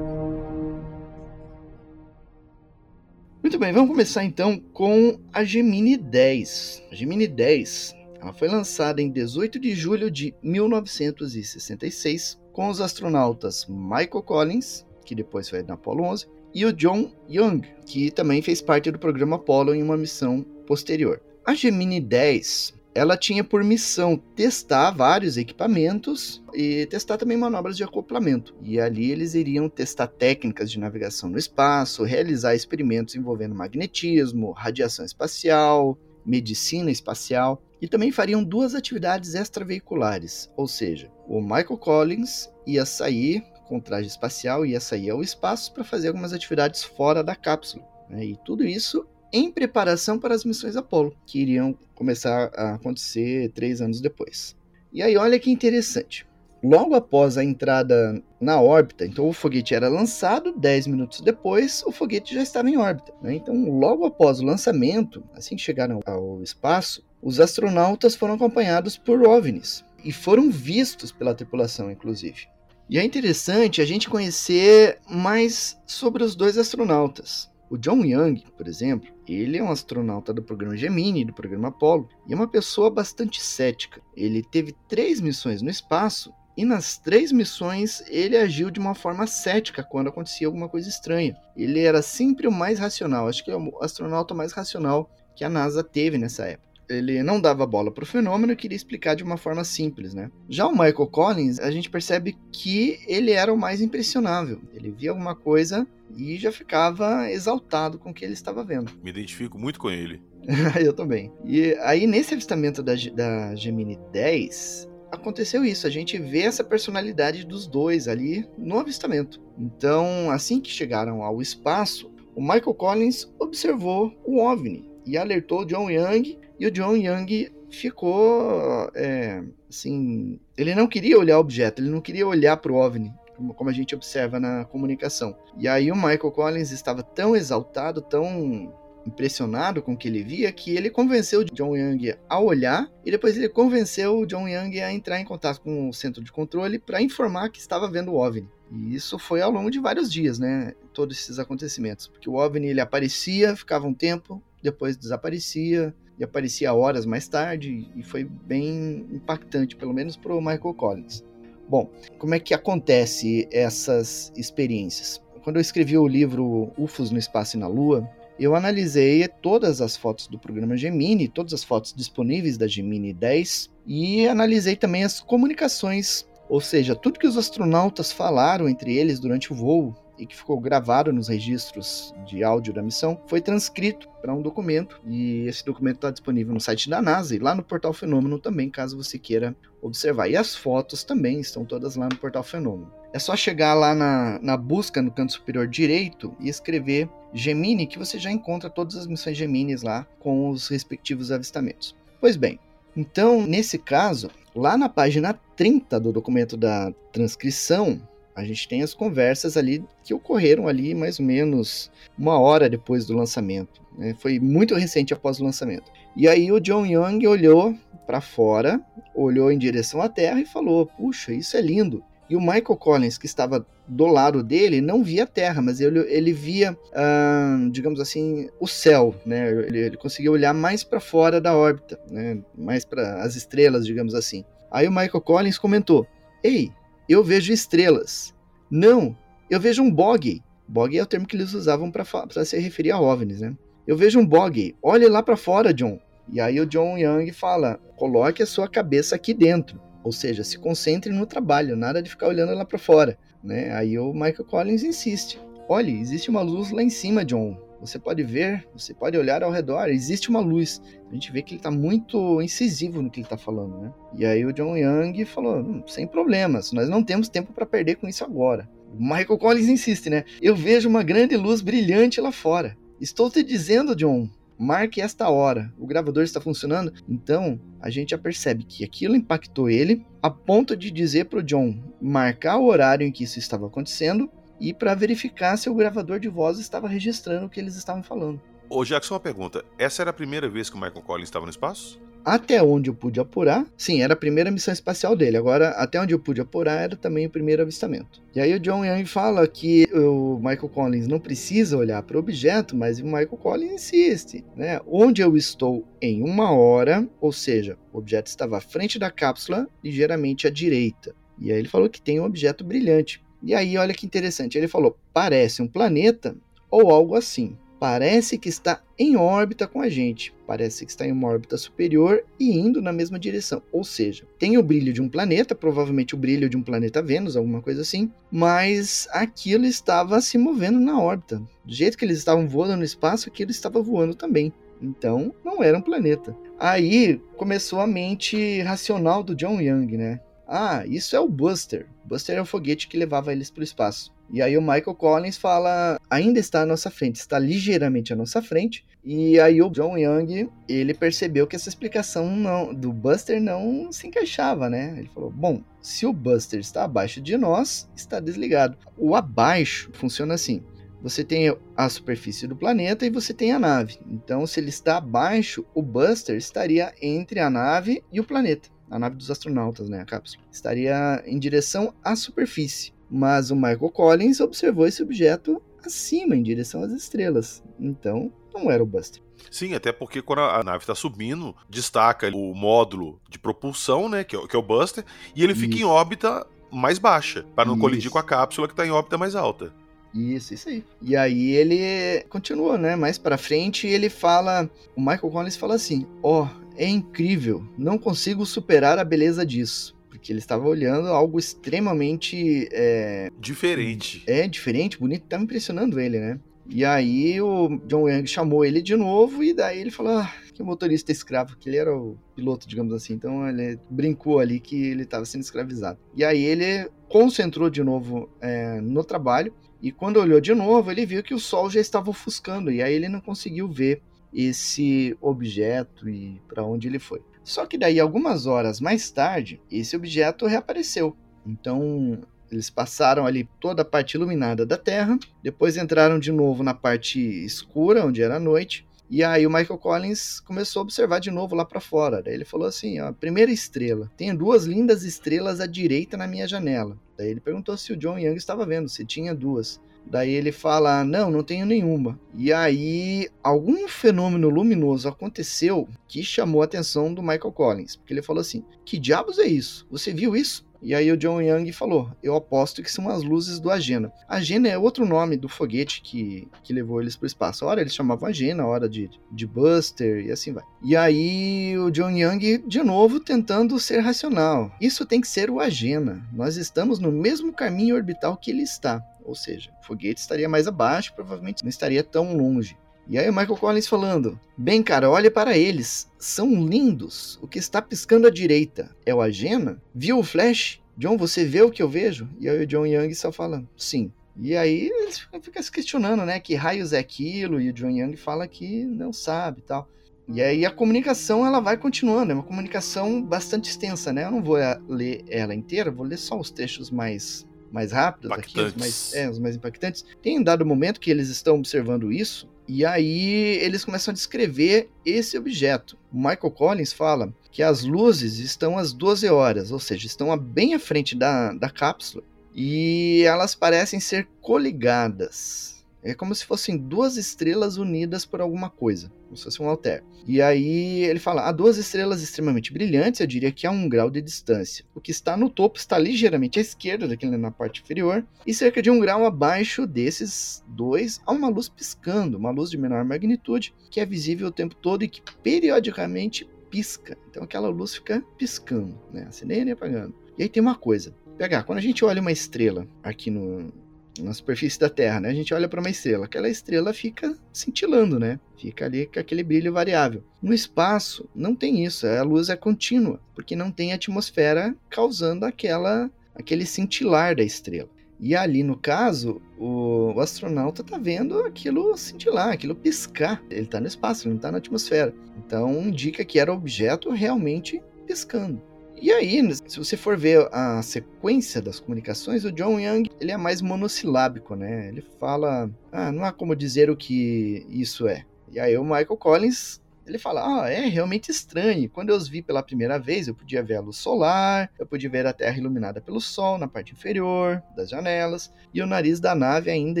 Bem, 3.62 3.72
vamos 3.72 3.90
começar 3.90 4.24
então 4.24 4.58
com 4.58 5.20
a 5.32 5.44
Gemini 5.44 5.96
10. 5.96 6.82
A 6.90 6.96
Gemini 6.96 7.28
10 7.28 7.94
ela 8.20 8.32
foi 8.32 8.48
lançada 8.48 9.00
em 9.00 9.08
18 9.08 9.60
de 9.60 9.72
julho 9.72 10.10
de 10.10 10.34
1966 10.42 12.40
com 12.52 12.66
os 12.68 12.80
astronautas 12.80 13.64
Michael 13.68 14.24
Collins, 14.24 14.84
que 15.04 15.14
depois 15.14 15.48
foi 15.48 15.62
na 15.62 15.74
Apollo 15.74 16.02
11, 16.02 16.26
e 16.52 16.66
o 16.66 16.72
John 16.72 17.12
Young, 17.30 17.62
que 17.86 18.10
também 18.10 18.42
fez 18.42 18.60
parte 18.60 18.90
do 18.90 18.98
programa 18.98 19.36
Apollo 19.36 19.76
em 19.76 19.82
uma 19.84 19.96
missão 19.96 20.42
posterior. 20.66 21.22
A 21.46 21.54
Gemini 21.54 22.00
10 22.00 22.74
ela 22.94 23.16
tinha 23.16 23.42
por 23.42 23.64
missão 23.64 24.16
testar 24.36 24.90
vários 24.90 25.36
equipamentos 25.36 26.42
e 26.52 26.86
testar 26.86 27.16
também 27.16 27.36
manobras 27.36 27.76
de 27.76 27.84
acoplamento. 27.84 28.54
E 28.62 28.78
ali 28.78 29.10
eles 29.10 29.34
iriam 29.34 29.68
testar 29.68 30.06
técnicas 30.06 30.70
de 30.70 30.78
navegação 30.78 31.30
no 31.30 31.38
espaço, 31.38 32.04
realizar 32.04 32.54
experimentos 32.54 33.14
envolvendo 33.14 33.54
magnetismo, 33.54 34.52
radiação 34.52 35.04
espacial, 35.04 35.98
medicina 36.24 36.90
espacial 36.90 37.62
e 37.80 37.88
também 37.88 38.12
fariam 38.12 38.44
duas 38.44 38.74
atividades 38.74 39.34
extraveiculares, 39.34 40.48
ou 40.56 40.68
seja, 40.68 41.10
o 41.26 41.40
Michael 41.40 41.78
Collins 41.78 42.48
ia 42.64 42.84
sair 42.84 43.42
com 43.66 43.80
traje 43.80 44.08
espacial, 44.08 44.64
ia 44.64 44.78
sair 44.78 45.10
ao 45.10 45.22
espaço 45.22 45.72
para 45.72 45.82
fazer 45.82 46.08
algumas 46.08 46.32
atividades 46.32 46.84
fora 46.84 47.24
da 47.24 47.34
cápsula. 47.34 47.84
Né? 48.08 48.26
E 48.26 48.36
tudo 48.44 48.64
isso 48.64 49.06
em 49.32 49.50
preparação 49.50 50.18
para 50.18 50.34
as 50.34 50.44
missões 50.44 50.76
Apollo, 50.76 51.16
que 51.26 51.40
iriam 51.40 51.76
começar 51.94 52.50
a 52.54 52.74
acontecer 52.74 53.50
três 53.52 53.80
anos 53.80 54.00
depois. 54.00 54.56
E 54.92 55.02
aí, 55.02 55.16
olha 55.16 55.38
que 55.38 55.50
interessante. 55.50 56.26
Logo 56.62 56.94
após 56.94 57.36
a 57.36 57.42
entrada 57.42 58.22
na 58.40 58.60
órbita, 58.60 59.04
então 59.04 59.28
o 59.28 59.32
foguete 59.32 59.74
era 59.74 59.88
lançado, 59.88 60.52
10 60.56 60.86
minutos 60.86 61.20
depois 61.20 61.82
o 61.84 61.90
foguete 61.90 62.34
já 62.34 62.42
estava 62.42 62.70
em 62.70 62.76
órbita. 62.76 63.12
Né? 63.20 63.34
Então, 63.34 63.68
logo 63.68 64.06
após 64.06 64.38
o 64.38 64.44
lançamento, 64.44 65.24
assim 65.34 65.56
que 65.56 65.62
chegaram 65.62 65.98
ao 66.06 66.40
espaço, 66.40 67.04
os 67.20 67.40
astronautas 67.40 68.14
foram 68.14 68.34
acompanhados 68.34 68.96
por 68.96 69.26
OVNIs 69.26 69.84
e 70.04 70.12
foram 70.12 70.50
vistos 70.50 71.10
pela 71.10 71.34
tripulação, 71.34 71.90
inclusive. 71.90 72.46
E 72.88 72.98
é 72.98 73.04
interessante 73.04 73.80
a 73.80 73.84
gente 73.84 74.08
conhecer 74.08 74.98
mais 75.08 75.76
sobre 75.86 76.22
os 76.22 76.36
dois 76.36 76.58
astronautas. 76.58 77.50
O 77.72 77.78
John 77.78 78.04
Young, 78.04 78.44
por 78.54 78.68
exemplo, 78.68 79.08
ele 79.26 79.56
é 79.56 79.62
um 79.62 79.70
astronauta 79.70 80.30
do 80.30 80.42
programa 80.42 80.76
Gemini, 80.76 81.24
do 81.24 81.32
programa 81.32 81.68
Apollo, 81.68 82.06
e 82.28 82.34
é 82.34 82.36
uma 82.36 82.46
pessoa 82.46 82.90
bastante 82.90 83.40
cética. 83.40 84.02
Ele 84.14 84.42
teve 84.42 84.76
três 84.86 85.22
missões 85.22 85.62
no 85.62 85.70
espaço 85.70 86.30
e 86.54 86.66
nas 86.66 86.98
três 86.98 87.32
missões 87.32 88.04
ele 88.08 88.36
agiu 88.36 88.70
de 88.70 88.78
uma 88.78 88.94
forma 88.94 89.26
cética 89.26 89.82
quando 89.82 90.08
acontecia 90.08 90.46
alguma 90.46 90.68
coisa 90.68 90.86
estranha. 90.86 91.34
Ele 91.56 91.80
era 91.80 92.02
sempre 92.02 92.46
o 92.46 92.52
mais 92.52 92.78
racional, 92.78 93.26
acho 93.26 93.42
que 93.42 93.50
é 93.50 93.56
o 93.56 93.82
astronauta 93.82 94.34
mais 94.34 94.52
racional 94.52 95.10
que 95.34 95.42
a 95.42 95.48
NASA 95.48 95.82
teve 95.82 96.18
nessa 96.18 96.44
época. 96.44 96.71
Ele 96.88 97.22
não 97.22 97.40
dava 97.40 97.66
bola 97.66 97.90
para 97.90 98.04
o 98.04 98.06
fenômeno 98.06 98.52
e 98.52 98.56
queria 98.56 98.76
explicar 98.76 99.14
de 99.14 99.22
uma 99.22 99.36
forma 99.36 99.64
simples, 99.64 100.14
né? 100.14 100.30
Já 100.48 100.66
o 100.66 100.72
Michael 100.72 101.06
Collins, 101.06 101.58
a 101.58 101.70
gente 101.70 101.90
percebe 101.90 102.36
que 102.50 102.98
ele 103.06 103.32
era 103.32 103.52
o 103.52 103.56
mais 103.56 103.80
impressionável. 103.80 104.60
Ele 104.74 104.90
via 104.90 105.10
alguma 105.10 105.34
coisa 105.34 105.86
e 106.16 106.36
já 106.36 106.52
ficava 106.52 107.30
exaltado 107.30 107.98
com 107.98 108.10
o 108.10 108.14
que 108.14 108.24
ele 108.24 108.34
estava 108.34 108.62
vendo. 108.62 108.92
Me 109.02 109.10
identifico 109.10 109.58
muito 109.58 109.78
com 109.78 109.90
ele. 109.90 110.20
Eu 110.84 110.92
também. 110.92 111.32
E 111.44 111.74
aí, 111.80 112.06
nesse 112.06 112.34
avistamento 112.34 112.82
da, 112.82 112.94
da 113.14 113.54
Gemini 113.54 113.98
10, 114.12 114.88
aconteceu 115.10 115.64
isso. 115.64 115.86
A 115.86 115.90
gente 115.90 116.18
vê 116.18 116.42
essa 116.42 116.64
personalidade 116.64 117.46
dos 117.46 117.66
dois 117.66 118.08
ali 118.08 118.46
no 118.58 118.78
avistamento. 118.78 119.40
Então, 119.58 120.30
assim 120.30 120.60
que 120.60 120.70
chegaram 120.70 121.22
ao 121.22 121.40
espaço, 121.40 122.10
o 122.34 122.40
Michael 122.40 122.74
Collins 122.74 123.32
observou 123.38 124.12
o 124.24 124.38
OVNI 124.38 124.90
e 125.04 125.16
alertou 125.16 125.64
John 125.64 125.90
Young, 125.90 126.38
e 126.62 126.66
o 126.66 126.70
John 126.70 126.94
Young 126.94 127.50
ficou 127.68 128.88
é, 128.94 129.42
assim. 129.68 130.38
Ele 130.56 130.76
não 130.76 130.86
queria 130.86 131.18
olhar 131.18 131.38
o 131.38 131.40
objeto, 131.40 131.82
ele 131.82 131.90
não 131.90 132.00
queria 132.00 132.24
olhar 132.24 132.56
para 132.56 132.70
o 132.70 132.76
OVNI, 132.76 133.12
como 133.56 133.68
a 133.68 133.72
gente 133.72 133.96
observa 133.96 134.38
na 134.38 134.64
comunicação. 134.64 135.36
E 135.58 135.66
aí 135.66 135.90
o 135.90 135.96
Michael 135.96 136.30
Collins 136.30 136.70
estava 136.70 137.02
tão 137.02 137.34
exaltado, 137.34 138.00
tão 138.00 138.72
impressionado 139.04 139.82
com 139.82 139.94
o 139.94 139.96
que 139.96 140.06
ele 140.06 140.22
via 140.22 140.52
que 140.52 140.76
ele 140.76 140.88
convenceu 140.88 141.40
o 141.40 141.44
John 141.44 141.76
Young 141.76 142.14
a 142.28 142.38
olhar 142.38 142.88
e 143.04 143.10
depois 143.10 143.36
ele 143.36 143.48
convenceu 143.48 144.20
o 144.20 144.24
John 144.24 144.46
Young 144.46 144.78
a 144.78 144.92
entrar 144.92 145.18
em 145.18 145.24
contato 145.24 145.60
com 145.60 145.88
o 145.88 145.92
centro 145.92 146.22
de 146.22 146.30
controle 146.30 146.78
para 146.78 147.02
informar 147.02 147.48
que 147.48 147.58
estava 147.58 147.90
vendo 147.90 148.12
o 148.12 148.24
OVNI. 148.24 148.48
E 148.70 148.94
isso 148.94 149.18
foi 149.18 149.42
ao 149.42 149.50
longo 149.50 149.68
de 149.68 149.80
vários 149.80 150.12
dias, 150.12 150.38
né? 150.38 150.74
Todos 150.94 151.18
esses 151.18 151.40
acontecimentos, 151.40 152.06
porque 152.06 152.30
o 152.30 152.34
OVNI 152.34 152.68
ele 152.68 152.80
aparecia, 152.80 153.56
ficava 153.56 153.84
um 153.84 153.92
tempo, 153.92 154.40
depois 154.62 154.96
desaparecia 154.96 155.92
e 156.18 156.24
aparecia 156.24 156.72
horas 156.72 157.06
mais 157.06 157.28
tarde 157.28 157.88
e 157.96 158.02
foi 158.02 158.24
bem 158.24 159.06
impactante, 159.12 159.76
pelo 159.76 159.92
menos 159.92 160.16
para 160.16 160.34
o 160.34 160.40
Michael 160.40 160.74
Collins. 160.74 161.24
Bom, 161.68 161.90
como 162.18 162.34
é 162.34 162.40
que 162.40 162.54
acontece 162.54 163.48
essas 163.50 164.32
experiências? 164.36 165.22
Quando 165.42 165.56
eu 165.56 165.60
escrevi 165.60 165.96
o 165.96 166.06
livro 166.06 166.72
UFOs 166.76 167.10
no 167.10 167.18
Espaço 167.18 167.56
e 167.56 167.60
na 167.60 167.66
Lua, 167.66 168.08
eu 168.38 168.54
analisei 168.54 169.26
todas 169.28 169.80
as 169.80 169.96
fotos 169.96 170.26
do 170.26 170.38
programa 170.38 170.76
Gemini, 170.76 171.28
todas 171.28 171.52
as 171.52 171.64
fotos 171.64 171.92
disponíveis 171.92 172.56
da 172.56 172.66
Gemini 172.66 173.12
10 173.12 173.70
e 173.86 174.26
analisei 174.26 174.76
também 174.76 175.04
as 175.04 175.20
comunicações, 175.20 176.26
ou 176.48 176.60
seja, 176.60 176.94
tudo 176.94 177.18
que 177.18 177.26
os 177.26 177.36
astronautas 177.36 178.12
falaram 178.12 178.68
entre 178.68 178.96
eles 178.96 179.18
durante 179.18 179.52
o 179.52 179.56
voo 179.56 179.94
e 180.18 180.26
que 180.26 180.36
ficou 180.36 180.60
gravado 180.60 181.12
nos 181.12 181.28
registros 181.28 182.14
de 182.26 182.44
áudio 182.44 182.72
da 182.72 182.82
missão 182.82 183.20
foi 183.26 183.40
transcrito 183.40 184.08
para 184.20 184.34
um 184.34 184.42
documento 184.42 185.00
e 185.06 185.46
esse 185.46 185.64
documento 185.64 185.96
está 185.96 186.10
disponível 186.10 186.54
no 186.54 186.60
site 186.60 186.88
da 186.88 187.02
NASA 187.02 187.34
e 187.34 187.38
lá 187.38 187.54
no 187.54 187.62
portal 187.62 187.92
Fenômeno 187.92 188.38
também, 188.38 188.70
caso 188.70 188.96
você 188.96 189.18
queira 189.18 189.56
observar. 189.80 190.28
E 190.28 190.36
as 190.36 190.54
fotos 190.54 191.02
também 191.02 191.40
estão 191.40 191.64
todas 191.64 191.96
lá 191.96 192.08
no 192.08 192.16
portal 192.16 192.42
Fenômeno. 192.42 192.92
É 193.12 193.18
só 193.18 193.36
chegar 193.36 193.74
lá 193.74 193.94
na, 193.94 194.38
na 194.40 194.56
busca 194.56 195.02
no 195.02 195.10
canto 195.10 195.32
superior 195.32 195.66
direito 195.66 196.34
e 196.40 196.48
escrever 196.48 197.08
Gemini, 197.34 197.86
que 197.86 197.98
você 197.98 198.18
já 198.18 198.30
encontra 198.30 198.70
todas 198.70 198.96
as 198.96 199.06
missões 199.06 199.36
Geminis 199.36 199.82
lá 199.82 200.06
com 200.18 200.48
os 200.48 200.68
respectivos 200.68 201.32
avistamentos. 201.32 201.94
Pois 202.20 202.36
bem, 202.36 202.58
então 202.96 203.46
nesse 203.46 203.78
caso, 203.78 204.30
lá 204.54 204.76
na 204.76 204.88
página 204.88 205.34
30 205.56 205.98
do 205.98 206.12
documento 206.12 206.56
da 206.56 206.92
transcrição, 207.12 208.00
a 208.34 208.44
gente 208.44 208.66
tem 208.68 208.82
as 208.82 208.94
conversas 208.94 209.56
ali 209.56 209.84
que 210.04 210.14
ocorreram 210.14 210.66
ali 210.66 210.94
mais 210.94 211.20
ou 211.20 211.26
menos 211.26 211.90
uma 212.18 212.38
hora 212.38 212.68
depois 212.68 213.06
do 213.06 213.14
lançamento. 213.14 213.82
Né? 213.96 214.14
Foi 214.18 214.38
muito 214.38 214.74
recente 214.74 215.12
após 215.12 215.38
o 215.38 215.44
lançamento. 215.44 215.90
E 216.16 216.26
aí 216.26 216.50
o 216.50 216.60
John 216.60 216.86
Young 216.86 217.26
olhou 217.26 217.76
para 218.06 218.20
fora, 218.20 218.80
olhou 219.14 219.50
em 219.50 219.58
direção 219.58 220.00
à 220.00 220.08
Terra 220.08 220.40
e 220.40 220.46
falou: 220.46 220.86
Puxa, 220.86 221.32
isso 221.32 221.56
é 221.56 221.60
lindo. 221.60 222.02
E 222.28 222.36
o 222.36 222.40
Michael 222.40 222.76
Collins, 222.76 223.18
que 223.18 223.26
estava 223.26 223.66
do 223.86 224.06
lado 224.06 224.42
dele, 224.42 224.80
não 224.80 225.02
via 225.04 225.24
a 225.24 225.26
Terra, 225.26 225.60
mas 225.60 225.80
ele, 225.80 225.98
ele 226.08 226.32
via, 226.32 226.76
ah, 226.94 227.68
digamos 227.70 228.00
assim, 228.00 228.48
o 228.58 228.66
céu, 228.66 229.14
né? 229.26 229.50
Ele, 229.50 229.78
ele 229.78 229.96
conseguia 229.96 230.30
olhar 230.30 230.54
mais 230.54 230.82
para 230.82 231.00
fora 231.00 231.40
da 231.40 231.54
órbita, 231.54 232.00
né? 232.08 232.38
Mais 232.56 232.84
para 232.84 233.22
as 233.22 233.36
estrelas, 233.36 233.84
digamos 233.84 234.14
assim. 234.14 234.44
Aí 234.70 234.88
o 234.88 234.90
Michael 234.90 235.20
Collins 235.20 235.58
comentou: 235.58 236.06
Ei, 236.42 236.70
eu 237.08 237.22
vejo 237.22 237.52
estrelas. 237.52 238.34
Não, 238.70 239.16
eu 239.50 239.60
vejo 239.60 239.82
um 239.82 239.90
bog. 239.90 240.42
Bog 240.66 240.96
é 240.96 241.02
o 241.02 241.06
termo 241.06 241.26
que 241.26 241.36
eles 241.36 241.52
usavam 241.52 241.90
para 241.90 242.04
se 242.44 242.58
referir 242.58 242.90
a 242.90 243.00
OVNIs, 243.00 243.40
né? 243.40 243.56
Eu 243.86 243.96
vejo 243.96 244.18
um 244.18 244.26
bog. 244.26 244.74
Olhe 244.82 245.08
lá 245.08 245.22
para 245.22 245.36
fora, 245.36 245.74
John. 245.74 245.98
E 246.28 246.40
aí 246.40 246.60
o 246.60 246.66
John 246.66 246.96
Young 246.96 247.30
fala: 247.32 247.78
coloque 247.96 248.42
a 248.42 248.46
sua 248.46 248.68
cabeça 248.68 249.16
aqui 249.16 249.34
dentro. 249.34 249.80
Ou 250.04 250.12
seja, 250.12 250.42
se 250.42 250.58
concentre 250.58 251.12
no 251.12 251.26
trabalho, 251.26 251.76
nada 251.76 252.02
de 252.02 252.10
ficar 252.10 252.28
olhando 252.28 252.54
lá 252.54 252.64
para 252.64 252.78
fora. 252.78 253.18
Né? 253.42 253.72
Aí 253.74 253.98
o 253.98 254.12
Michael 254.12 254.44
Collins 254.44 254.82
insiste: 254.82 255.38
olhe, 255.68 256.00
existe 256.00 256.30
uma 256.30 256.42
luz 256.42 256.70
lá 256.70 256.82
em 256.82 256.90
cima, 256.90 257.24
John. 257.24 257.56
Você 257.82 257.98
pode 257.98 258.22
ver, 258.22 258.64
você 258.72 258.94
pode 258.94 259.18
olhar 259.18 259.42
ao 259.42 259.50
redor, 259.50 259.88
existe 259.88 260.30
uma 260.30 260.38
luz. 260.38 260.80
A 261.10 261.12
gente 261.12 261.32
vê 261.32 261.42
que 261.42 261.54
ele 261.54 261.58
está 261.58 261.70
muito 261.70 262.40
incisivo 262.40 263.02
no 263.02 263.10
que 263.10 263.18
ele 263.18 263.26
está 263.26 263.36
falando, 263.36 263.76
né? 263.76 263.92
E 264.16 264.24
aí 264.24 264.46
o 264.46 264.52
John 264.52 264.76
Young 264.76 265.24
falou: 265.24 265.56
hum, 265.56 265.82
sem 265.88 266.06
problemas, 266.06 266.70
nós 266.70 266.88
não 266.88 267.02
temos 267.02 267.28
tempo 267.28 267.52
para 267.52 267.66
perder 267.66 267.96
com 267.96 268.08
isso 268.08 268.24
agora. 268.24 268.70
O 268.96 269.02
Michael 269.02 269.36
Collins 269.36 269.68
insiste, 269.68 270.08
né? 270.08 270.24
Eu 270.40 270.54
vejo 270.54 270.88
uma 270.88 271.02
grande 271.02 271.36
luz 271.36 271.60
brilhante 271.60 272.20
lá 272.20 272.30
fora. 272.30 272.76
Estou 273.00 273.28
te 273.28 273.42
dizendo, 273.42 273.96
John, 273.96 274.28
marque 274.56 275.00
esta 275.00 275.28
hora. 275.28 275.72
O 275.76 275.84
gravador 275.84 276.22
está 276.22 276.40
funcionando. 276.40 276.92
Então, 277.08 277.58
a 277.80 277.90
gente 277.90 278.10
já 278.10 278.18
percebe 278.18 278.62
que 278.62 278.84
aquilo 278.84 279.16
impactou 279.16 279.68
ele 279.68 280.06
a 280.22 280.30
ponto 280.30 280.76
de 280.76 280.88
dizer 280.88 281.24
para 281.24 281.40
o 281.40 281.42
John 281.42 281.82
marcar 282.00 282.58
o 282.58 282.66
horário 282.66 283.04
em 283.04 283.10
que 283.10 283.24
isso 283.24 283.40
estava 283.40 283.66
acontecendo 283.66 284.30
e 284.62 284.72
para 284.72 284.94
verificar 284.94 285.56
se 285.56 285.68
o 285.68 285.74
gravador 285.74 286.20
de 286.20 286.28
voz 286.28 286.60
estava 286.60 286.86
registrando 286.86 287.46
o 287.46 287.50
que 287.50 287.58
eles 287.58 287.74
estavam 287.74 288.02
falando. 288.02 288.40
Ô 288.70 288.84
Jackson, 288.84 289.14
uma 289.14 289.20
pergunta. 289.20 289.64
Essa 289.76 290.02
era 290.02 290.10
a 290.10 290.14
primeira 290.14 290.48
vez 290.48 290.70
que 290.70 290.76
o 290.76 290.80
Michael 290.80 291.02
Collins 291.02 291.28
estava 291.28 291.44
no 291.44 291.50
espaço? 291.50 292.00
Até 292.24 292.62
onde 292.62 292.88
eu 292.88 292.94
pude 292.94 293.18
apurar, 293.18 293.66
sim, 293.76 294.00
era 294.00 294.14
a 294.14 294.16
primeira 294.16 294.48
missão 294.48 294.72
espacial 294.72 295.16
dele. 295.16 295.36
Agora, 295.36 295.70
até 295.70 296.00
onde 296.00 296.14
eu 296.14 296.20
pude 296.20 296.40
apurar, 296.40 296.80
era 296.80 296.96
também 296.96 297.26
o 297.26 297.30
primeiro 297.30 297.62
avistamento. 297.62 298.22
E 298.32 298.40
aí 298.40 298.54
o 298.54 298.60
John 298.60 298.84
Young 298.84 299.04
fala 299.04 299.46
que 299.48 299.88
o 299.92 300.36
Michael 300.36 300.68
Collins 300.68 301.08
não 301.08 301.18
precisa 301.18 301.76
olhar 301.76 302.00
para 302.04 302.16
o 302.16 302.20
objeto, 302.20 302.76
mas 302.76 303.00
o 303.00 303.04
Michael 303.04 303.26
Collins 303.26 303.72
insiste, 303.72 304.44
né? 304.56 304.80
Onde 304.86 305.20
eu 305.20 305.36
estou 305.36 305.84
em 306.00 306.22
uma 306.22 306.52
hora, 306.52 307.06
ou 307.20 307.32
seja, 307.32 307.76
o 307.92 307.98
objeto 307.98 308.28
estava 308.28 308.58
à 308.58 308.60
frente 308.60 309.00
da 309.00 309.10
cápsula, 309.10 309.66
ligeiramente 309.82 310.46
à 310.46 310.50
direita. 310.50 311.12
E 311.40 311.50
aí 311.50 311.58
ele 311.58 311.68
falou 311.68 311.90
que 311.90 312.00
tem 312.00 312.20
um 312.20 312.24
objeto 312.24 312.62
brilhante. 312.62 313.20
E 313.42 313.54
aí, 313.54 313.76
olha 313.76 313.94
que 313.94 314.06
interessante, 314.06 314.56
ele 314.56 314.68
falou: 314.68 314.96
parece 315.12 315.62
um 315.62 315.66
planeta 315.66 316.36
ou 316.70 316.90
algo 316.90 317.14
assim 317.14 317.56
parece 317.82 318.38
que 318.38 318.48
está 318.48 318.80
em 318.96 319.16
órbita 319.16 319.66
com 319.66 319.80
a 319.80 319.88
gente, 319.88 320.32
parece 320.46 320.86
que 320.86 320.92
está 320.92 321.04
em 321.04 321.10
uma 321.10 321.26
órbita 321.26 321.56
superior 321.56 322.22
e 322.38 322.56
indo 322.56 322.80
na 322.80 322.92
mesma 322.92 323.18
direção. 323.18 323.60
Ou 323.72 323.82
seja, 323.82 324.24
tem 324.38 324.56
o 324.56 324.62
brilho 324.62 324.92
de 324.92 325.02
um 325.02 325.08
planeta, 325.08 325.52
provavelmente 325.52 326.14
o 326.14 326.16
brilho 326.16 326.48
de 326.48 326.56
um 326.56 326.62
planeta 326.62 327.02
Vênus, 327.02 327.36
alguma 327.36 327.60
coisa 327.60 327.82
assim, 327.82 328.08
mas 328.30 329.08
aquilo 329.10 329.64
estava 329.64 330.20
se 330.20 330.38
movendo 330.38 330.78
na 330.78 331.00
órbita. 331.00 331.42
Do 331.64 331.74
jeito 331.74 331.98
que 331.98 332.04
eles 332.04 332.18
estavam 332.18 332.46
voando 332.46 332.76
no 332.76 332.84
espaço, 332.84 333.28
aquilo 333.28 333.50
estava 333.50 333.82
voando 333.82 334.14
também. 334.14 334.52
Então, 334.80 335.34
não 335.44 335.60
era 335.60 335.76
um 335.76 335.82
planeta. 335.82 336.36
Aí 336.60 337.20
começou 337.36 337.80
a 337.80 337.86
mente 337.88 338.62
racional 338.62 339.24
do 339.24 339.34
John 339.34 339.60
Young, 339.60 339.96
né? 339.96 340.20
Ah, 340.54 340.84
isso 340.86 341.16
é 341.16 341.18
o 341.18 341.26
Buster. 341.26 341.86
Buster 342.04 342.36
é 342.36 342.42
o 342.42 342.44
foguete 342.44 342.86
que 342.86 342.98
levava 342.98 343.32
eles 343.32 343.50
para 343.50 343.62
o 343.62 343.64
espaço. 343.64 344.12
E 344.30 344.42
aí 344.42 344.54
o 344.58 344.60
Michael 344.60 344.94
Collins 344.94 345.38
fala, 345.38 345.98
ainda 346.10 346.38
está 346.38 346.60
à 346.60 346.66
nossa 346.66 346.90
frente, 346.90 347.16
está 347.16 347.38
ligeiramente 347.38 348.12
à 348.12 348.16
nossa 348.16 348.42
frente. 348.42 348.84
E 349.02 349.40
aí 349.40 349.62
o 349.62 349.70
John 349.70 349.96
Young, 349.96 350.50
ele 350.68 350.92
percebeu 350.92 351.46
que 351.46 351.56
essa 351.56 351.70
explicação 351.70 352.36
não, 352.36 352.74
do 352.74 352.92
Buster 352.92 353.40
não 353.40 353.90
se 353.90 354.06
encaixava, 354.06 354.68
né? 354.68 354.94
Ele 354.98 355.08
falou, 355.08 355.30
bom, 355.30 355.62
se 355.80 356.04
o 356.04 356.12
Buster 356.12 356.60
está 356.60 356.84
abaixo 356.84 357.22
de 357.22 357.38
nós, 357.38 357.88
está 357.96 358.20
desligado. 358.20 358.76
O 358.98 359.16
abaixo 359.16 359.88
funciona 359.94 360.34
assim. 360.34 360.62
Você 361.00 361.24
tem 361.24 361.56
a 361.74 361.88
superfície 361.88 362.46
do 362.46 362.54
planeta 362.54 363.06
e 363.06 363.10
você 363.10 363.32
tem 363.32 363.52
a 363.52 363.58
nave. 363.58 363.98
Então, 364.06 364.46
se 364.46 364.60
ele 364.60 364.68
está 364.68 364.98
abaixo, 364.98 365.64
o 365.74 365.80
Buster 365.80 366.36
estaria 366.36 366.92
entre 367.00 367.40
a 367.40 367.48
nave 367.48 368.04
e 368.12 368.20
o 368.20 368.24
planeta. 368.24 368.68
A 368.92 368.98
nave 368.98 369.16
dos 369.16 369.30
astronautas, 369.30 369.88
né? 369.88 370.00
A 370.00 370.04
cápsula. 370.04 370.44
Estaria 370.52 371.22
em 371.26 371.38
direção 371.38 371.94
à 372.04 372.14
superfície. 372.14 372.92
Mas 373.10 373.50
o 373.50 373.56
Michael 373.56 373.90
Collins 373.90 374.38
observou 374.40 374.86
esse 374.86 375.02
objeto 375.02 375.62
acima, 375.84 376.36
em 376.36 376.42
direção 376.42 376.82
às 376.82 376.92
estrelas. 376.92 377.62
Então, 377.80 378.30
não 378.52 378.70
era 378.70 378.82
o 378.82 378.86
Buster. 378.86 379.22
Sim, 379.50 379.74
até 379.74 379.92
porque 379.92 380.22
quando 380.22 380.40
a 380.40 380.62
nave 380.62 380.82
está 380.82 380.94
subindo, 380.94 381.56
destaca 381.68 382.28
o 382.28 382.54
módulo 382.54 383.20
de 383.28 383.38
propulsão, 383.38 384.08
né, 384.08 384.24
que 384.24 384.36
é, 384.36 384.46
que 384.46 384.54
é 384.54 384.58
o 384.58 384.62
Buster, 384.62 385.04
e 385.34 385.42
ele 385.42 385.54
fica 385.54 385.74
Isso. 385.74 385.82
em 385.82 385.86
órbita 385.86 386.46
mais 386.70 386.98
baixa, 386.98 387.44
para 387.54 387.64
não 387.64 387.74
Isso. 387.74 387.80
colidir 387.80 388.10
com 388.10 388.18
a 388.18 388.22
cápsula 388.22 388.66
que 388.66 388.72
está 388.72 388.86
em 388.86 388.90
órbita 388.90 389.18
mais 389.18 389.34
alta. 389.34 389.74
Isso, 390.14 390.54
isso 390.54 390.68
aí. 390.68 390.84
E 391.00 391.16
aí 391.16 391.52
ele 391.52 392.24
continua, 392.28 392.76
né? 392.76 392.96
Mais 392.96 393.18
pra 393.18 393.38
frente 393.38 393.86
ele 393.86 394.08
fala. 394.08 394.70
O 394.94 395.00
Michael 395.00 395.30
Collins 395.30 395.56
fala 395.56 395.74
assim: 395.74 396.06
Ó, 396.22 396.44
oh, 396.44 396.62
é 396.76 396.88
incrível, 396.88 397.64
não 397.78 397.98
consigo 397.98 398.44
superar 398.44 398.98
a 398.98 399.04
beleza 399.04 399.44
disso. 399.44 399.96
Porque 400.08 400.32
ele 400.32 400.38
estava 400.40 400.68
olhando 400.68 401.08
algo 401.08 401.38
extremamente. 401.38 402.68
É, 402.72 403.30
diferente. 403.40 404.22
É, 404.26 404.46
diferente, 404.46 404.98
bonito, 404.98 405.24
estava 405.24 405.42
impressionando 405.42 405.98
ele, 405.98 406.18
né? 406.20 406.38
E 406.68 406.84
aí 406.84 407.40
o 407.40 407.80
John 407.86 408.08
Young 408.08 408.26
chamou 408.26 408.64
ele 408.64 408.80
de 408.80 408.94
novo 408.94 409.42
e 409.42 409.52
daí 409.52 409.80
ele 409.80 409.90
falou 409.90 410.18
ah, 410.18 410.32
que 410.54 410.62
o 410.62 410.64
motorista 410.64 411.10
escravo, 411.10 411.56
que 411.56 411.68
ele 411.68 411.76
era 411.76 411.94
o 411.94 412.16
piloto, 412.36 412.68
digamos 412.68 412.94
assim. 412.94 413.14
Então 413.14 413.48
ele 413.48 413.78
brincou 413.90 414.38
ali 414.38 414.60
que 414.60 414.86
ele 414.86 415.02
estava 415.02 415.24
sendo 415.24 415.42
escravizado. 415.42 415.98
E 416.14 416.24
aí 416.24 416.42
ele 416.42 416.88
concentrou 417.08 417.68
de 417.68 417.82
novo 417.82 418.28
é, 418.40 418.80
no 418.80 419.02
trabalho 419.04 419.52
e 419.82 419.90
quando 419.90 420.18
olhou 420.18 420.40
de 420.40 420.54
novo 420.54 420.90
ele 420.90 421.04
viu 421.04 421.22
que 421.22 421.34
o 421.34 421.40
sol 421.40 421.68
já 421.68 421.80
estava 421.80 422.08
ofuscando 422.08 422.70
e 422.70 422.80
aí 422.80 422.94
ele 422.94 423.08
não 423.08 423.20
conseguiu 423.20 423.68
ver 423.68 424.00
esse 424.32 425.16
objeto 425.20 426.08
e 426.08 426.40
para 426.48 426.64
onde 426.64 426.88
ele 426.88 426.98
foi. 426.98 427.20
Só 427.42 427.66
que 427.66 427.76
daí 427.76 427.98
algumas 427.98 428.46
horas 428.46 428.80
mais 428.80 429.10
tarde 429.10 429.60
esse 429.70 429.96
objeto 429.96 430.46
reapareceu. 430.46 431.16
Então 431.44 432.20
eles 432.50 432.70
passaram 432.70 433.26
ali 433.26 433.48
toda 433.58 433.82
a 433.82 433.84
parte 433.84 434.14
iluminada 434.14 434.64
da 434.64 434.76
Terra, 434.76 435.18
depois 435.42 435.76
entraram 435.76 436.18
de 436.18 436.30
novo 436.30 436.62
na 436.62 436.74
parte 436.74 437.18
escura, 437.18 438.04
onde 438.04 438.22
era 438.22 438.38
noite, 438.38 438.86
e 439.14 439.22
aí 439.22 439.46
o 439.46 439.50
Michael 439.50 439.78
Collins 439.78 440.40
começou 440.40 440.80
a 440.80 440.82
observar 440.84 441.18
de 441.18 441.30
novo 441.30 441.54
lá 441.54 441.66
para 441.66 441.80
fora. 441.80 442.22
Daí 442.22 442.32
ele 442.32 442.46
falou 442.46 442.66
assim: 442.66 442.98
ó, 442.98 443.12
primeira 443.12 443.52
estrela. 443.52 444.10
Tenho 444.16 444.34
duas 444.34 444.64
lindas 444.64 445.02
estrelas 445.02 445.60
à 445.60 445.66
direita 445.66 446.16
na 446.16 446.26
minha 446.26 446.48
janela. 446.48 446.96
Daí 447.22 447.30
ele 447.30 447.40
perguntou 447.40 447.76
se 447.76 447.92
o 447.92 447.96
John 447.96 448.18
Young 448.18 448.34
estava 448.34 448.66
vendo, 448.66 448.88
se 448.88 449.04
tinha 449.04 449.32
duas. 449.32 449.80
Daí 450.04 450.32
ele 450.32 450.50
fala: 450.50 451.04
Não, 451.04 451.30
não 451.30 451.44
tenho 451.44 451.64
nenhuma. 451.64 452.18
E 452.34 452.52
aí, 452.52 453.28
algum 453.40 453.86
fenômeno 453.86 454.48
luminoso 454.48 455.06
aconteceu 455.08 455.88
que 456.08 456.24
chamou 456.24 456.62
a 456.62 456.64
atenção 456.64 457.14
do 457.14 457.22
Michael 457.22 457.52
Collins. 457.52 457.94
Porque 457.94 458.12
ele 458.12 458.22
falou 458.22 458.40
assim: 458.40 458.64
Que 458.84 458.98
diabos 458.98 459.38
é 459.38 459.46
isso? 459.46 459.86
Você 459.88 460.12
viu 460.12 460.34
isso? 460.34 460.66
E 460.82 460.94
aí 460.94 461.12
o 461.12 461.16
John 461.16 461.40
Young 461.40 461.70
falou: 461.72 462.10
Eu 462.20 462.34
aposto 462.34 462.82
que 462.82 462.90
são 462.90 463.08
as 463.08 463.22
luzes 463.22 463.60
do 463.60 463.70
Agena. 463.70 464.12
Agena 464.28 464.68
é 464.68 464.76
outro 464.76 465.06
nome 465.06 465.36
do 465.36 465.48
foguete 465.48 466.02
que, 466.02 466.48
que 466.64 466.72
levou 466.72 467.00
eles 467.00 467.14
para 467.14 467.24
o 467.24 467.26
espaço. 467.26 467.64
A 467.64 467.68
hora 467.68 467.80
eles 467.80 467.94
chamavam 467.94 468.28
Agena, 468.28 468.64
a 468.64 468.66
hora 468.66 468.88
de, 468.88 469.08
de 469.30 469.46
Buster 469.46 470.26
e 470.26 470.32
assim 470.32 470.52
vai. 470.52 470.64
E 470.82 470.96
aí 470.96 471.78
o 471.78 471.90
John 471.90 472.10
Young, 472.10 472.64
de 472.66 472.82
novo, 472.82 473.20
tentando 473.20 473.78
ser 473.78 474.00
racional. 474.00 474.72
Isso 474.80 475.06
tem 475.06 475.20
que 475.20 475.28
ser 475.28 475.50
o 475.50 475.60
Agena. 475.60 476.26
Nós 476.32 476.56
estamos 476.56 476.98
no 476.98 477.12
mesmo 477.12 477.52
caminho 477.52 477.94
orbital 477.94 478.36
que 478.36 478.50
ele 478.50 478.62
está. 478.62 479.00
Ou 479.24 479.36
seja, 479.36 479.70
o 479.80 479.86
foguete 479.86 480.20
estaria 480.20 480.48
mais 480.48 480.66
abaixo, 480.66 481.14
provavelmente 481.14 481.62
não 481.62 481.70
estaria 481.70 482.02
tão 482.02 482.36
longe. 482.36 482.76
E 483.12 483.18
aí 483.18 483.28
o 483.28 483.32
Michael 483.32 483.58
Collins 483.58 483.86
falando: 483.86 484.40
Bem, 484.56 484.82
cara, 484.82 485.10
olha 485.10 485.30
para 485.30 485.54
eles. 485.54 486.10
São 486.18 486.66
lindos. 486.66 487.38
O 487.42 487.46
que 487.46 487.58
está 487.58 487.82
piscando 487.82 488.26
à 488.26 488.30
direita 488.30 488.88
é 489.04 489.14
o 489.14 489.20
Agena? 489.20 489.78
Viu 489.94 490.18
o 490.18 490.22
Flash? 490.22 490.80
John, 490.96 491.18
você 491.18 491.44
vê 491.44 491.60
o 491.60 491.70
que 491.70 491.82
eu 491.82 491.90
vejo? 491.90 492.26
E 492.40 492.48
aí 492.48 492.64
o 492.64 492.66
John 492.66 492.86
Young 492.86 493.12
só 493.12 493.30
fala: 493.30 493.62
Sim. 493.76 494.10
E 494.40 494.56
aí 494.56 494.88
eles 494.88 495.18
ficam 495.42 495.62
se 495.62 495.70
questionando, 495.70 496.24
né? 496.24 496.40
Que 496.40 496.54
raios 496.54 496.94
é 496.94 497.00
aquilo? 497.00 497.60
E 497.60 497.68
o 497.68 497.72
John 497.74 497.90
Young 497.90 498.16
fala 498.16 498.48
que 498.48 498.82
não 498.82 499.12
sabe 499.12 499.60
e 499.60 499.64
tal. 499.64 499.86
E 500.26 500.40
aí 500.40 500.64
a 500.64 500.70
comunicação 500.70 501.44
ela 501.44 501.60
vai 501.60 501.76
continuando, 501.76 502.32
é 502.32 502.34
uma 502.34 502.42
comunicação 502.42 503.22
bastante 503.22 503.68
extensa, 503.68 504.10
né? 504.10 504.24
Eu 504.24 504.30
não 504.30 504.42
vou 504.42 504.56
ler 504.88 505.22
ela 505.28 505.54
inteira, 505.54 505.90
vou 505.90 506.06
ler 506.06 506.16
só 506.16 506.40
os 506.40 506.50
trechos 506.50 506.90
mais 506.90 507.46
mais 507.70 507.90
rápidos 507.90 508.30
aqui, 508.30 508.60
os 508.60 508.74
mais, 508.74 509.14
é, 509.14 509.28
os 509.28 509.38
mais 509.38 509.56
impactantes. 509.56 510.04
Tem 510.22 510.38
um 510.38 510.42
dado 510.42 510.64
momento 510.64 511.00
que 511.00 511.10
eles 511.10 511.28
estão 511.28 511.56
observando 511.56 512.12
isso, 512.12 512.48
e 512.74 512.86
aí 512.86 513.58
eles 513.60 513.84
começam 513.84 514.12
a 514.12 514.14
descrever 514.14 514.88
esse 515.04 515.36
objeto. 515.36 515.98
O 516.10 516.16
Michael 516.16 516.50
Collins 516.50 516.90
fala 516.90 517.30
que 517.50 517.62
as 517.62 517.82
luzes 517.82 518.38
estão 518.38 518.78
às 518.78 518.94
12 518.94 519.28
horas, 519.28 519.70
ou 519.70 519.78
seja, 519.78 520.06
estão 520.06 520.34
bem 520.38 520.72
à 520.72 520.78
frente 520.78 521.14
da, 521.14 521.52
da 521.52 521.68
cápsula, 521.68 522.24
e 522.54 523.22
elas 523.26 523.54
parecem 523.54 524.00
ser 524.00 524.26
coligadas. 524.40 525.81
É 526.02 526.14
como 526.14 526.34
se 526.34 526.44
fossem 526.44 526.76
duas 526.76 527.16
estrelas 527.16 527.76
unidas 527.76 528.26
por 528.26 528.40
alguma 528.40 528.68
coisa, 528.68 529.12
como 529.24 529.36
se 529.36 529.44
fosse 529.44 529.62
um 529.62 529.68
alter. 529.68 530.02
E 530.26 530.42
aí 530.42 531.04
ele 531.04 531.20
fala: 531.20 531.42
há 531.42 531.52
duas 531.52 531.78
estrelas 531.78 532.22
extremamente 532.22 532.72
brilhantes, 532.72 533.20
eu 533.20 533.26
diria 533.26 533.52
que 533.52 533.66
a 533.66 533.70
um 533.70 533.88
grau 533.88 534.10
de 534.10 534.20
distância. 534.20 534.84
O 534.94 535.00
que 535.00 535.12
está 535.12 535.36
no 535.36 535.48
topo 535.48 535.78
está 535.78 535.96
ligeiramente 535.98 536.58
à 536.58 536.62
esquerda, 536.62 537.06
daquele 537.06 537.36
na 537.36 537.52
parte 537.52 537.82
inferior, 537.82 538.26
e 538.44 538.52
cerca 538.52 538.82
de 538.82 538.90
um 538.90 538.98
grau 538.98 539.24
abaixo 539.24 539.86
desses 539.86 540.64
dois 540.66 541.20
há 541.24 541.30
uma 541.30 541.48
luz 541.48 541.68
piscando, 541.68 542.36
uma 542.36 542.50
luz 542.50 542.70
de 542.70 542.78
menor 542.78 543.04
magnitude, 543.04 543.72
que 543.90 544.00
é 544.00 544.06
visível 544.06 544.48
o 544.48 544.52
tempo 544.52 544.74
todo 544.74 545.04
e 545.04 545.08
que 545.08 545.22
periodicamente 545.42 546.48
pisca. 546.68 547.16
Então 547.30 547.44
aquela 547.44 547.68
luz 547.68 547.94
fica 547.94 548.24
piscando, 548.36 548.98
né? 549.12 549.26
Acendendo 549.28 549.68
e 549.68 549.72
apagando. 549.72 550.14
E 550.36 550.42
aí 550.42 550.48
tem 550.48 550.60
uma 550.60 550.74
coisa. 550.74 551.14
Pegar, 551.36 551.62
quando 551.62 551.78
a 551.78 551.82
gente 551.82 552.04
olha 552.04 552.20
uma 552.20 552.32
estrela 552.32 552.86
aqui 553.02 553.30
no, 553.30 553.72
na 554.20 554.32
superfície 554.34 554.78
da 554.78 554.90
Terra, 554.90 555.20
né? 555.20 555.30
A 555.30 555.34
gente 555.34 555.54
olha 555.54 555.68
para 555.68 555.80
uma 555.80 555.90
estrela, 555.90 556.26
aquela 556.26 556.48
estrela 556.48 556.92
fica 556.92 557.36
cintilando, 557.52 558.18
né? 558.18 558.38
Fica 558.58 558.84
ali 558.84 559.06
com 559.06 559.18
aquele 559.18 559.42
brilho 559.42 559.72
variável. 559.72 560.22
No 560.42 560.52
espaço 560.52 561.28
não 561.34 561.54
tem 561.54 561.84
isso, 561.84 562.06
a 562.06 562.22
luz 562.22 562.48
é 562.48 562.56
contínua, 562.56 563.20
porque 563.34 563.56
não 563.56 563.70
tem 563.70 563.92
atmosfera 563.92 564.74
causando 564.90 565.44
aquela 565.44 566.10
aquele 566.34 566.64
cintilar 566.64 567.36
da 567.36 567.42
estrela. 567.42 567.88
E 568.18 568.36
ali, 568.36 568.62
no 568.62 568.76
caso, 568.76 569.42
o, 569.58 570.12
o 570.14 570.20
astronauta 570.20 570.82
está 570.82 570.96
vendo 570.96 571.40
aquilo 571.40 571.96
cintilar, 571.96 572.50
aquilo 572.50 572.72
piscar. 572.72 573.42
Ele 573.50 573.62
está 573.62 573.80
no 573.80 573.86
espaço, 573.88 574.22
ele 574.22 574.34
não 574.34 574.36
está 574.36 574.52
na 574.52 574.58
atmosfera. 574.58 575.12
Então, 575.44 575.82
indica 575.82 576.24
que 576.24 576.38
era 576.38 576.52
objeto 576.52 577.10
realmente 577.10 577.82
piscando. 578.06 578.62
E 579.02 579.10
aí, 579.10 579.42
se 579.66 579.78
você 579.78 579.96
for 579.96 580.16
ver 580.16 580.48
a 580.52 580.80
sequência 580.80 581.60
das 581.60 581.80
comunicações, 581.80 582.44
o 582.44 582.52
John 582.52 582.78
Young 582.78 583.10
ele 583.20 583.32
é 583.32 583.36
mais 583.36 583.60
monossilábico, 583.60 584.54
né? 584.54 584.86
Ele 584.86 585.04
fala, 585.18 585.68
ah, 585.90 586.12
não 586.12 586.24
há 586.24 586.30
como 586.30 586.54
dizer 586.54 586.88
o 586.88 586.96
que 586.96 587.66
isso 587.68 588.06
é. 588.06 588.24
E 588.52 588.60
aí 588.60 588.78
o 588.78 588.84
Michael 588.84 589.16
Collins 589.16 589.82
ele 590.06 590.18
fala: 590.18 590.62
Ah, 590.62 590.70
é 590.70 590.86
realmente 590.86 591.30
estranho. 591.30 591.88
Quando 591.90 592.10
eu 592.10 592.16
os 592.16 592.28
vi 592.28 592.42
pela 592.42 592.62
primeira 592.62 592.98
vez, 592.98 593.26
eu 593.26 593.34
podia 593.34 593.62
ver 593.62 593.76
a 593.76 593.80
luz 593.80 593.96
solar, 593.96 594.70
eu 594.78 594.86
podia 594.86 595.10
ver 595.10 595.26
a 595.26 595.32
Terra 595.32 595.58
iluminada 595.58 596.00
pelo 596.00 596.20
Sol 596.20 596.58
na 596.58 596.68
parte 596.68 596.92
inferior 596.92 597.62
das 597.76 597.90
janelas, 597.90 598.52
e 598.72 598.80
o 598.82 598.86
nariz 598.86 599.20
da 599.20 599.34
nave 599.34 599.70
ainda 599.70 600.00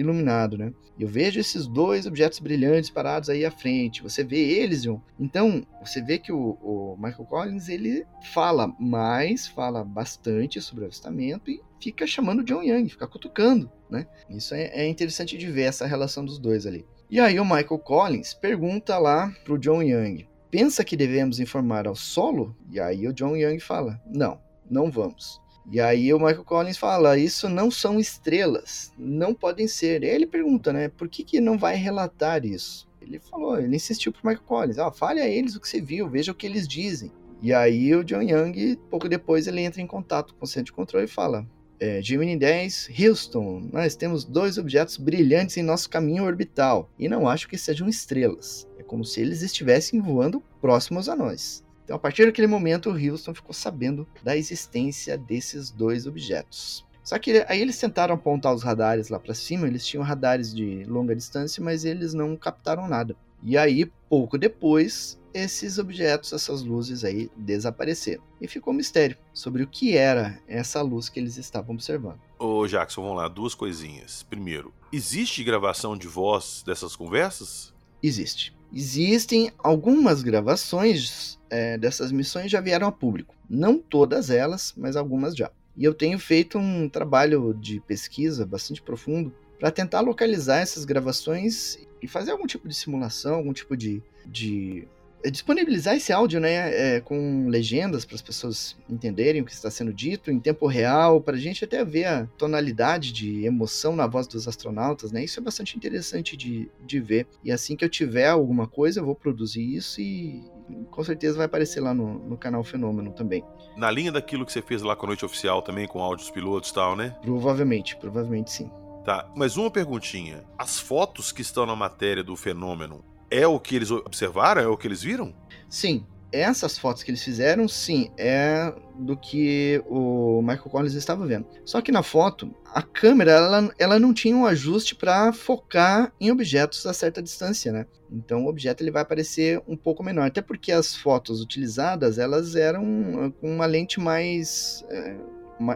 iluminado, 0.00 0.58
né? 0.58 0.72
Eu 0.98 1.08
vejo 1.08 1.40
esses 1.40 1.66
dois 1.66 2.06
objetos 2.06 2.38
brilhantes 2.38 2.90
parados 2.90 3.30
aí 3.30 3.44
à 3.44 3.50
frente. 3.50 4.02
Você 4.02 4.22
vê 4.22 4.38
eles. 4.38 4.84
Então, 5.18 5.66
você 5.82 6.02
vê 6.02 6.18
que 6.18 6.32
o, 6.32 6.58
o 6.62 6.96
Michael 6.96 7.24
Collins 7.24 7.68
ele 7.68 8.06
fala 8.32 8.74
mais, 8.78 9.46
fala 9.46 9.84
bastante 9.84 10.60
sobre 10.60 10.84
o 10.84 10.86
avistamento 10.86 11.50
e 11.50 11.60
fica 11.80 12.06
chamando 12.06 12.44
John 12.44 12.62
Young, 12.62 12.88
fica 12.88 13.06
cutucando, 13.06 13.70
né? 13.88 14.06
Isso 14.28 14.54
é, 14.54 14.64
é 14.66 14.88
interessante 14.88 15.38
de 15.38 15.50
ver 15.50 15.62
essa 15.62 15.86
relação 15.86 16.24
dos 16.24 16.38
dois 16.38 16.66
ali. 16.66 16.84
E 17.10 17.18
aí 17.18 17.40
o 17.40 17.44
Michael 17.44 17.78
Collins 17.78 18.34
pergunta 18.34 18.98
lá 18.98 19.32
pro 19.44 19.58
John 19.58 19.82
Young: 19.82 20.28
pensa 20.50 20.84
que 20.84 20.96
devemos 20.96 21.40
informar 21.40 21.86
ao 21.86 21.96
solo? 21.96 22.54
E 22.70 22.78
aí 22.78 23.08
o 23.08 23.12
John 23.12 23.36
Young 23.36 23.58
fala: 23.58 24.00
não, 24.06 24.40
não 24.70 24.90
vamos. 24.90 25.40
E 25.70 25.80
aí 25.80 26.12
o 26.12 26.18
Michael 26.18 26.44
Collins 26.44 26.76
fala: 26.76 27.16
Isso 27.16 27.48
não 27.48 27.70
são 27.70 28.00
estrelas, 28.00 28.92
não 28.98 29.32
podem 29.32 29.68
ser. 29.68 30.02
E 30.02 30.06
aí 30.08 30.14
ele 30.14 30.26
pergunta, 30.26 30.72
né? 30.72 30.88
Por 30.88 31.08
que, 31.08 31.22
que 31.22 31.40
não 31.40 31.56
vai 31.56 31.76
relatar 31.76 32.44
isso? 32.44 32.88
Ele 33.00 33.18
falou, 33.18 33.58
ele 33.58 33.76
insistiu 33.76 34.12
pro 34.12 34.26
Michael 34.26 34.46
Collins: 34.46 34.78
Ah, 34.78 34.90
fale 34.90 35.20
a 35.20 35.28
eles 35.28 35.54
o 35.54 35.60
que 35.60 35.68
você 35.68 35.80
viu, 35.80 36.08
veja 36.08 36.32
o 36.32 36.34
que 36.34 36.46
eles 36.46 36.66
dizem. 36.66 37.12
E 37.42 37.54
aí 37.54 37.94
o 37.94 38.04
John 38.04 38.20
Young, 38.20 38.76
pouco 38.90 39.08
depois, 39.08 39.46
ele 39.46 39.60
entra 39.62 39.80
em 39.80 39.86
contato 39.86 40.34
com 40.34 40.44
o 40.44 40.48
centro 40.48 40.66
de 40.66 40.72
controle 40.72 41.04
e 41.04 41.08
fala: 41.08 41.46
é, 41.80 42.02
Gemini 42.02 42.36
10, 42.36 42.90
Houston, 43.00 43.68
nós 43.72 43.94
temos 43.94 44.24
dois 44.24 44.58
objetos 44.58 44.98
brilhantes 44.98 45.56
em 45.56 45.62
nosso 45.62 45.88
caminho 45.88 46.24
orbital 46.24 46.90
e 46.98 47.08
não 47.08 47.26
acho 47.26 47.48
que 47.48 47.56
sejam 47.56 47.88
estrelas. 47.88 48.68
É 48.78 48.82
como 48.82 49.04
se 49.04 49.20
eles 49.20 49.40
estivessem 49.40 50.00
voando 50.00 50.42
próximos 50.60 51.08
a 51.08 51.16
nós. 51.16 51.64
Então, 51.90 51.96
a 51.96 52.00
partir 52.00 52.24
daquele 52.24 52.46
momento, 52.46 52.88
o 52.88 52.92
Houston 52.92 53.34
ficou 53.34 53.52
sabendo 53.52 54.06
da 54.22 54.36
existência 54.36 55.18
desses 55.18 55.72
dois 55.72 56.06
objetos. 56.06 56.86
Só 57.02 57.18
que 57.18 57.44
aí 57.48 57.60
eles 57.60 57.80
tentaram 57.80 58.14
apontar 58.14 58.54
os 58.54 58.62
radares 58.62 59.08
lá 59.08 59.18
para 59.18 59.34
cima, 59.34 59.66
eles 59.66 59.84
tinham 59.84 60.04
radares 60.04 60.54
de 60.54 60.84
longa 60.84 61.16
distância, 61.16 61.60
mas 61.60 61.84
eles 61.84 62.14
não 62.14 62.36
captaram 62.36 62.86
nada. 62.86 63.16
E 63.42 63.58
aí, 63.58 63.90
pouco 64.08 64.38
depois, 64.38 65.20
esses 65.34 65.78
objetos, 65.78 66.32
essas 66.32 66.62
luzes 66.62 67.02
aí 67.02 67.28
desapareceram. 67.36 68.22
E 68.40 68.46
ficou 68.46 68.72
um 68.72 68.76
mistério 68.76 69.18
sobre 69.34 69.64
o 69.64 69.66
que 69.66 69.96
era 69.96 70.40
essa 70.46 70.80
luz 70.82 71.08
que 71.08 71.18
eles 71.18 71.38
estavam 71.38 71.74
observando. 71.74 72.20
Ô 72.38 72.68
Jackson, 72.68 73.02
vamos 73.02 73.16
lá, 73.16 73.26
duas 73.26 73.52
coisinhas. 73.52 74.22
Primeiro, 74.22 74.72
existe 74.92 75.42
gravação 75.42 75.96
de 75.96 76.06
voz 76.06 76.62
dessas 76.64 76.94
conversas? 76.94 77.74
Existe. 78.00 78.54
Existem 78.72 79.50
algumas 79.58 80.22
gravações 80.22 81.39
é, 81.50 81.76
dessas 81.76 82.12
missões 82.12 82.50
já 82.50 82.60
vieram 82.60 82.86
a 82.86 82.92
público. 82.92 83.34
Não 83.48 83.78
todas 83.78 84.30
elas, 84.30 84.72
mas 84.76 84.96
algumas 84.96 85.36
já. 85.36 85.50
E 85.76 85.84
eu 85.84 85.92
tenho 85.92 86.18
feito 86.18 86.58
um 86.58 86.88
trabalho 86.88 87.54
de 87.54 87.80
pesquisa 87.80 88.46
bastante 88.46 88.80
profundo 88.80 89.32
para 89.58 89.70
tentar 89.70 90.00
localizar 90.00 90.58
essas 90.58 90.84
gravações 90.84 91.78
e 92.02 92.08
fazer 92.08 92.30
algum 92.30 92.46
tipo 92.46 92.66
de 92.66 92.74
simulação, 92.74 93.34
algum 93.34 93.52
tipo 93.52 93.76
de, 93.76 94.02
de 94.24 94.88
disponibilizar 95.28 95.96
esse 95.96 96.12
áudio, 96.12 96.40
né, 96.40 96.96
é, 96.96 97.00
com 97.00 97.48
legendas 97.48 98.04
para 98.04 98.14
as 98.14 98.22
pessoas 98.22 98.76
entenderem 98.88 99.42
o 99.42 99.44
que 99.44 99.52
está 99.52 99.70
sendo 99.70 99.92
dito 99.92 100.30
em 100.30 100.38
tempo 100.38 100.66
real, 100.66 101.20
para 101.20 101.36
a 101.36 101.40
gente 101.40 101.64
até 101.64 101.84
ver 101.84 102.04
a 102.04 102.26
tonalidade 102.38 103.12
de 103.12 103.44
emoção 103.44 103.94
na 103.96 104.06
voz 104.06 104.26
dos 104.26 104.48
astronautas, 104.48 105.12
né? 105.12 105.24
Isso 105.24 105.40
é 105.40 105.42
bastante 105.42 105.76
interessante 105.76 106.36
de, 106.36 106.70
de 106.86 107.00
ver. 107.00 107.26
E 107.44 107.52
assim 107.52 107.76
que 107.76 107.84
eu 107.84 107.88
tiver 107.88 108.28
alguma 108.28 108.66
coisa, 108.66 109.00
eu 109.00 109.04
vou 109.04 109.14
produzir 109.14 109.74
isso 109.74 110.00
e 110.00 110.42
com 110.90 111.02
certeza 111.02 111.36
vai 111.36 111.46
aparecer 111.46 111.80
lá 111.80 111.92
no, 111.92 112.18
no 112.18 112.36
canal 112.36 112.62
Fenômeno 112.62 113.12
também. 113.12 113.44
Na 113.76 113.90
linha 113.90 114.12
daquilo 114.12 114.46
que 114.46 114.52
você 114.52 114.62
fez 114.62 114.82
lá 114.82 114.94
com 114.94 115.06
a 115.06 115.08
Noite 115.08 115.24
Oficial 115.24 115.62
também, 115.62 115.86
com 115.86 116.00
áudios 116.00 116.30
pilotos 116.30 116.70
e 116.70 116.74
tal, 116.74 116.96
né? 116.96 117.16
Provavelmente, 117.22 117.96
provavelmente 117.96 118.50
sim. 118.50 118.70
Tá, 119.04 119.30
mas 119.34 119.56
uma 119.56 119.70
perguntinha. 119.70 120.44
As 120.58 120.78
fotos 120.78 121.32
que 121.32 121.42
estão 121.42 121.64
na 121.64 121.74
matéria 121.74 122.22
do 122.22 122.36
fenômeno, 122.36 123.04
é 123.30 123.46
o 123.46 123.58
que 123.60 123.76
eles 123.76 123.90
observaram? 123.90 124.62
É 124.62 124.66
o 124.66 124.76
que 124.76 124.86
eles 124.86 125.02
viram? 125.02 125.34
Sim. 125.68 126.04
Essas 126.32 126.78
fotos 126.78 127.02
que 127.02 127.10
eles 127.10 127.24
fizeram, 127.24 127.66
sim, 127.66 128.12
é 128.16 128.72
do 128.94 129.16
que 129.16 129.82
o 129.88 130.40
Michael 130.42 130.70
Collins 130.70 130.94
estava 130.94 131.26
vendo. 131.26 131.44
Só 131.64 131.80
que 131.80 131.90
na 131.90 132.04
foto, 132.04 132.54
a 132.72 132.82
câmera 132.82 133.32
ela, 133.32 133.74
ela 133.76 133.98
não 133.98 134.14
tinha 134.14 134.36
um 134.36 134.46
ajuste 134.46 134.94
para 134.94 135.32
focar 135.32 136.12
em 136.20 136.30
objetos 136.30 136.86
a 136.86 136.92
certa 136.92 137.20
distância, 137.20 137.72
né? 137.72 137.84
Então 138.12 138.44
o 138.44 138.48
objeto 138.48 138.80
ele 138.82 138.92
vai 138.92 139.02
aparecer 139.02 139.60
um 139.66 139.76
pouco 139.76 140.04
menor, 140.04 140.26
até 140.26 140.40
porque 140.40 140.70
as 140.70 140.94
fotos 140.94 141.40
utilizadas 141.40 142.16
elas 142.16 142.54
eram 142.54 143.34
com 143.40 143.52
uma 143.52 143.66
lente 143.66 143.98
mais 143.98 144.84
é, 144.88 145.16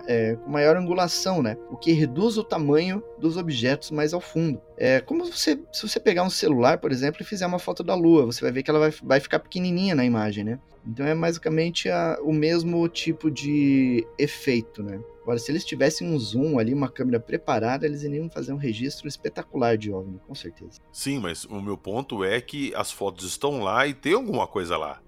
é, 0.07 0.37
com 0.37 0.51
maior 0.51 0.77
angulação, 0.77 1.43
né? 1.43 1.57
O 1.71 1.77
que 1.77 1.93
reduz 1.93 2.37
o 2.37 2.45
tamanho 2.45 3.03
dos 3.19 3.37
objetos 3.37 3.91
mais 3.91 4.13
ao 4.13 4.21
fundo. 4.21 4.61
É 4.77 5.01
como 5.01 5.25
você, 5.25 5.59
se 5.73 5.89
você 5.89 6.01
pegar 6.01 6.25
um 6.25 6.31
celular, 6.31 6.79
por 6.79 6.91
exemplo, 6.91 7.23
e 7.23 7.25
fizer 7.25 7.47
uma 7.47 7.59
foto 7.59 7.83
da 7.83 7.95
Lua, 7.95 8.27
você 8.27 8.41
vai 8.41 8.53
ver 8.53 8.63
que 8.63 8.71
ela 8.71 8.81
vai, 8.81 8.91
vai 9.03 9.21
ficar 9.21 9.39
pequenininha 9.39 9.95
na 9.95 10.05
imagem, 10.05 10.45
né? 10.45 10.59
Então 10.87 11.07
é 11.07 11.15
basicamente 11.15 11.89
a, 11.89 12.19
o 12.23 12.33
mesmo 12.33 12.87
tipo 12.89 13.31
de 13.31 14.07
efeito, 14.19 14.83
né? 14.83 15.01
Agora, 15.23 15.39
se 15.39 15.51
eles 15.51 15.65
tivessem 15.65 16.07
um 16.07 16.19
zoom 16.19 16.59
ali, 16.59 16.75
uma 16.75 16.91
câmera 16.91 17.19
preparada, 17.19 17.87
eles 17.87 18.03
iriam 18.03 18.29
fazer 18.29 18.53
um 18.53 18.59
registro 18.59 19.09
espetacular 19.09 19.79
de 19.79 19.91
OVNI, 19.91 20.21
com 20.27 20.35
certeza. 20.35 20.83
Sim, 20.93 21.19
mas 21.19 21.47
o 21.47 21.63
meu 21.63 21.79
ponto 21.79 22.23
é 22.23 22.39
que 22.43 22.75
as 22.75 22.93
fotos 22.93 23.25
estão 23.25 23.63
lá 23.63 23.87
e 23.87 23.95
tem 23.95 24.13
alguma 24.13 24.47
coisa 24.47 24.77
lá. 24.77 25.01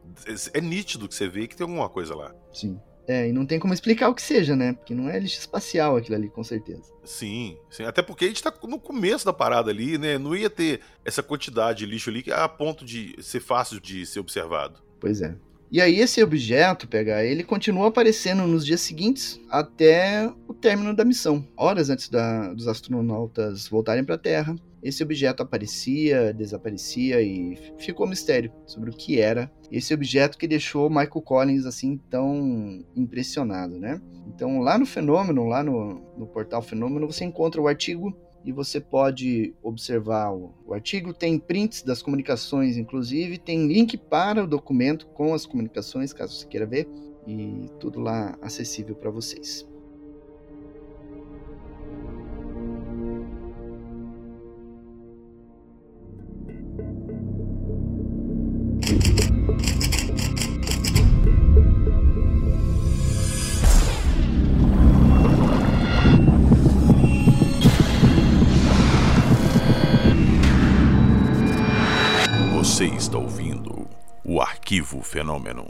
É 0.55 0.61
nítido 0.61 1.07
que 1.07 1.15
você 1.15 1.29
vê 1.29 1.47
que 1.47 1.55
tem 1.55 1.67
alguma 1.67 1.91
coisa 1.91 2.15
lá. 2.15 2.35
Sim. 2.51 2.81
É, 3.09 3.29
e 3.29 3.33
não 3.33 3.47
tem 3.47 3.59
como 3.59 3.73
explicar 3.73 4.09
o 4.09 4.15
que 4.15 4.23
seja, 4.23 4.57
né? 4.57 4.73
Porque 4.73 4.95
não 4.95 5.09
é 5.09 5.19
lixo 5.19 5.39
espacial 5.39 5.97
aquilo 5.97 6.17
ali, 6.17 6.29
com 6.29 6.43
certeza. 6.43 6.93
Sim, 7.05 7.57
sim. 7.71 7.85
Até 7.85 8.03
porque 8.03 8.25
a 8.25 8.29
gente 8.29 8.43
tá 8.43 8.53
no 8.65 8.81
começo 8.81 9.25
da 9.25 9.33
parada 9.33 9.71
ali, 9.71 9.97
né? 9.97 10.19
Não 10.19 10.35
ia 10.35 10.51
ter 10.51 10.81
essa 11.05 11.23
quantidade 11.23 11.79
de 11.79 11.87
lixo 11.87 12.11
ali 12.11 12.25
a 12.33 12.49
ponto 12.49 12.85
de 12.85 13.15
ser 13.23 13.41
fácil 13.41 13.81
de 13.81 14.05
ser 14.05 14.19
observado. 14.19 14.81
Pois 14.99 15.23
é. 15.23 15.37
E 15.71 15.81
aí 15.81 15.99
esse 15.99 16.23
objeto, 16.23 16.87
pegar, 16.87 17.25
ele 17.25 17.43
continua 17.43 17.89
aparecendo 17.89 18.47
nos 18.47 18.65
dias 18.65 18.81
seguintes 18.81 19.41
até 19.51 20.31
o 20.47 20.55
término 20.55 20.95
da 20.95 21.05
missão, 21.05 21.47
horas 21.57 21.91
antes 21.91 22.09
da, 22.09 22.53
dos 22.55 22.69
astronautas 22.69 23.69
voltarem 23.69 24.05
para 24.05 24.15
a 24.15 24.19
Terra. 24.19 24.57
Esse 24.83 25.03
objeto 25.03 25.43
aparecia, 25.43 26.33
desaparecia 26.33 27.21
e 27.21 27.59
ficou 27.79 28.07
um 28.07 28.11
mistério 28.11 28.53
sobre 28.67 28.91
o 28.91 28.93
que 28.93 29.21
era 29.21 29.51
esse 29.71 29.93
objeto 29.93 30.39
que 30.39 30.47
deixou 30.47 30.89
Michael 30.89 31.23
Collins 31.23 31.67
assim 31.67 31.99
tão 32.09 32.85
impressionado, 32.95 33.79
né? 33.79 34.01
Então 34.29 34.61
lá 34.61 34.79
no 34.79 34.87
Fenômeno, 34.87 35.45
lá 35.45 35.63
no, 35.63 36.03
no 36.17 36.27
portal 36.27 36.63
Fenômeno, 36.63 37.07
você 37.07 37.25
encontra 37.25 37.61
o 37.61 37.69
artigo 37.69 38.17
e 38.47 38.53
você 38.53 38.81
pode 38.81 39.53
observar 39.61 40.33
o, 40.33 40.55
o, 40.65 40.73
artigo. 40.73 41.13
Tem 41.13 41.37
prints 41.37 41.83
das 41.83 42.01
comunicações, 42.01 42.77
inclusive, 42.77 43.39
tem 43.39 43.67
link 43.67 43.99
para 43.99 44.45
o 44.45 44.47
documento 44.47 45.09
com 45.09 45.35
as 45.35 45.45
comunicações, 45.45 46.13
caso 46.13 46.33
você 46.39 46.47
queira 46.47 46.65
ver, 46.65 46.89
e 47.27 47.67
tudo 47.81 47.99
lá 47.99 48.39
acessível 48.41 48.95
para 48.95 49.11
vocês. 49.11 49.67
Arquivo 74.87 75.03
fenômeno. 75.03 75.67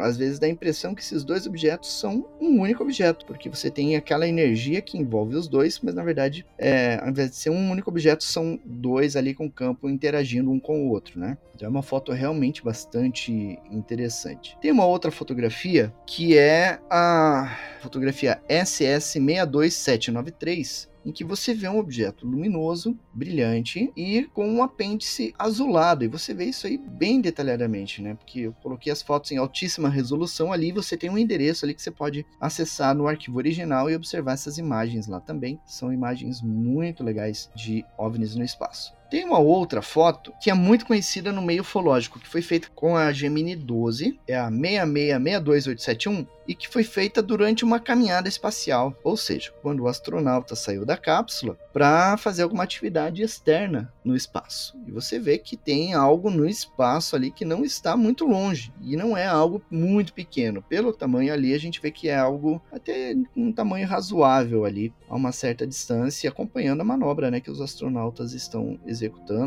às 0.00 0.16
vezes 0.16 0.38
dá 0.38 0.46
a 0.46 0.50
impressão 0.50 0.94
que 0.94 1.02
esses 1.02 1.24
dois 1.24 1.46
objetos 1.46 1.92
são 1.98 2.26
um 2.40 2.60
único 2.60 2.82
objeto, 2.82 3.24
porque 3.26 3.48
você 3.48 3.70
tem 3.70 3.96
aquela 3.96 4.28
energia 4.28 4.80
que 4.80 4.98
envolve 4.98 5.36
os 5.36 5.48
dois, 5.48 5.80
mas 5.80 5.94
na 5.94 6.02
verdade, 6.02 6.46
é, 6.58 6.98
ao 7.02 7.08
invés 7.08 7.30
de 7.30 7.36
ser 7.36 7.50
um 7.50 7.70
único 7.70 7.90
objeto, 7.90 8.24
são 8.24 8.58
dois 8.64 9.16
ali 9.16 9.34
com 9.34 9.46
o 9.46 9.50
campo 9.50 9.88
interagindo 9.88 10.50
um 10.50 10.60
com 10.60 10.86
o 10.86 10.90
outro, 10.90 11.18
né? 11.18 11.36
Então 11.54 11.66
é 11.66 11.70
uma 11.70 11.82
foto 11.82 12.12
realmente 12.12 12.62
bastante 12.62 13.58
interessante. 13.70 14.56
Tem 14.60 14.70
uma 14.70 14.84
outra 14.84 15.10
fotografia 15.10 15.92
que 16.06 16.36
é 16.36 16.75
a 16.90 17.56
fotografia 17.80 18.42
SS62793, 18.48 20.88
em 21.04 21.12
que 21.12 21.22
você 21.22 21.54
vê 21.54 21.68
um 21.68 21.78
objeto 21.78 22.26
luminoso, 22.26 22.98
brilhante 23.14 23.92
e 23.96 24.24
com 24.34 24.48
um 24.48 24.60
apêndice 24.62 25.32
azulado. 25.38 26.04
E 26.04 26.08
você 26.08 26.34
vê 26.34 26.46
isso 26.46 26.66
aí 26.66 26.76
bem 26.76 27.20
detalhadamente, 27.20 28.02
né? 28.02 28.14
Porque 28.14 28.40
eu 28.40 28.52
coloquei 28.54 28.92
as 28.92 29.02
fotos 29.02 29.30
em 29.30 29.36
altíssima 29.36 29.88
resolução 29.88 30.52
ali, 30.52 30.72
você 30.72 30.96
tem 30.96 31.08
um 31.08 31.16
endereço 31.16 31.64
ali 31.64 31.74
que 31.74 31.82
você 31.82 31.92
pode 31.92 32.26
acessar 32.40 32.92
no 32.94 33.06
arquivo 33.06 33.38
original 33.38 33.88
e 33.88 33.94
observar 33.94 34.32
essas 34.32 34.58
imagens 34.58 35.06
lá 35.06 35.20
também. 35.20 35.60
São 35.64 35.92
imagens 35.92 36.42
muito 36.42 37.04
legais 37.04 37.48
de 37.54 37.84
OVNIs 37.96 38.34
no 38.34 38.44
espaço. 38.44 38.92
Tem 39.10 39.24
uma 39.24 39.38
outra 39.38 39.80
foto 39.80 40.32
que 40.40 40.50
é 40.50 40.54
muito 40.54 40.84
conhecida 40.84 41.32
no 41.32 41.42
meio 41.42 41.62
ufológico, 41.62 42.18
que 42.18 42.28
foi 42.28 42.42
feita 42.42 42.68
com 42.74 42.96
a 42.96 43.12
Gemini 43.12 43.54
12, 43.54 44.18
é 44.26 44.36
a 44.36 44.50
6662871, 44.50 46.26
e 46.48 46.54
que 46.54 46.68
foi 46.68 46.84
feita 46.84 47.22
durante 47.22 47.64
uma 47.64 47.80
caminhada 47.80 48.28
espacial, 48.28 48.96
ou 49.02 49.16
seja, 49.16 49.52
quando 49.62 49.80
o 49.80 49.88
astronauta 49.88 50.54
saiu 50.54 50.84
da 50.84 50.96
cápsula 50.96 51.58
para 51.72 52.16
fazer 52.16 52.42
alguma 52.42 52.62
atividade 52.62 53.22
externa 53.22 53.92
no 54.04 54.14
espaço. 54.14 54.76
E 54.86 54.92
você 54.92 55.18
vê 55.18 55.38
que 55.38 55.56
tem 55.56 55.92
algo 55.94 56.30
no 56.30 56.48
espaço 56.48 57.16
ali 57.16 57.30
que 57.30 57.44
não 57.44 57.64
está 57.64 57.96
muito 57.96 58.24
longe 58.24 58.72
e 58.80 58.96
não 58.96 59.16
é 59.16 59.26
algo 59.26 59.60
muito 59.70 60.12
pequeno. 60.14 60.62
Pelo 60.62 60.92
tamanho 60.92 61.32
ali, 61.32 61.52
a 61.52 61.58
gente 61.58 61.80
vê 61.80 61.90
que 61.90 62.08
é 62.08 62.16
algo 62.16 62.62
até 62.72 63.14
um 63.36 63.52
tamanho 63.52 63.86
razoável 63.86 64.64
ali, 64.64 64.92
a 65.08 65.16
uma 65.16 65.32
certa 65.32 65.66
distância, 65.66 66.30
acompanhando 66.30 66.80
a 66.80 66.84
manobra, 66.84 67.30
né, 67.30 67.40
que 67.40 67.50
os 67.50 67.60
astronautas 67.60 68.32
estão 68.32 68.78
executando 68.86 68.95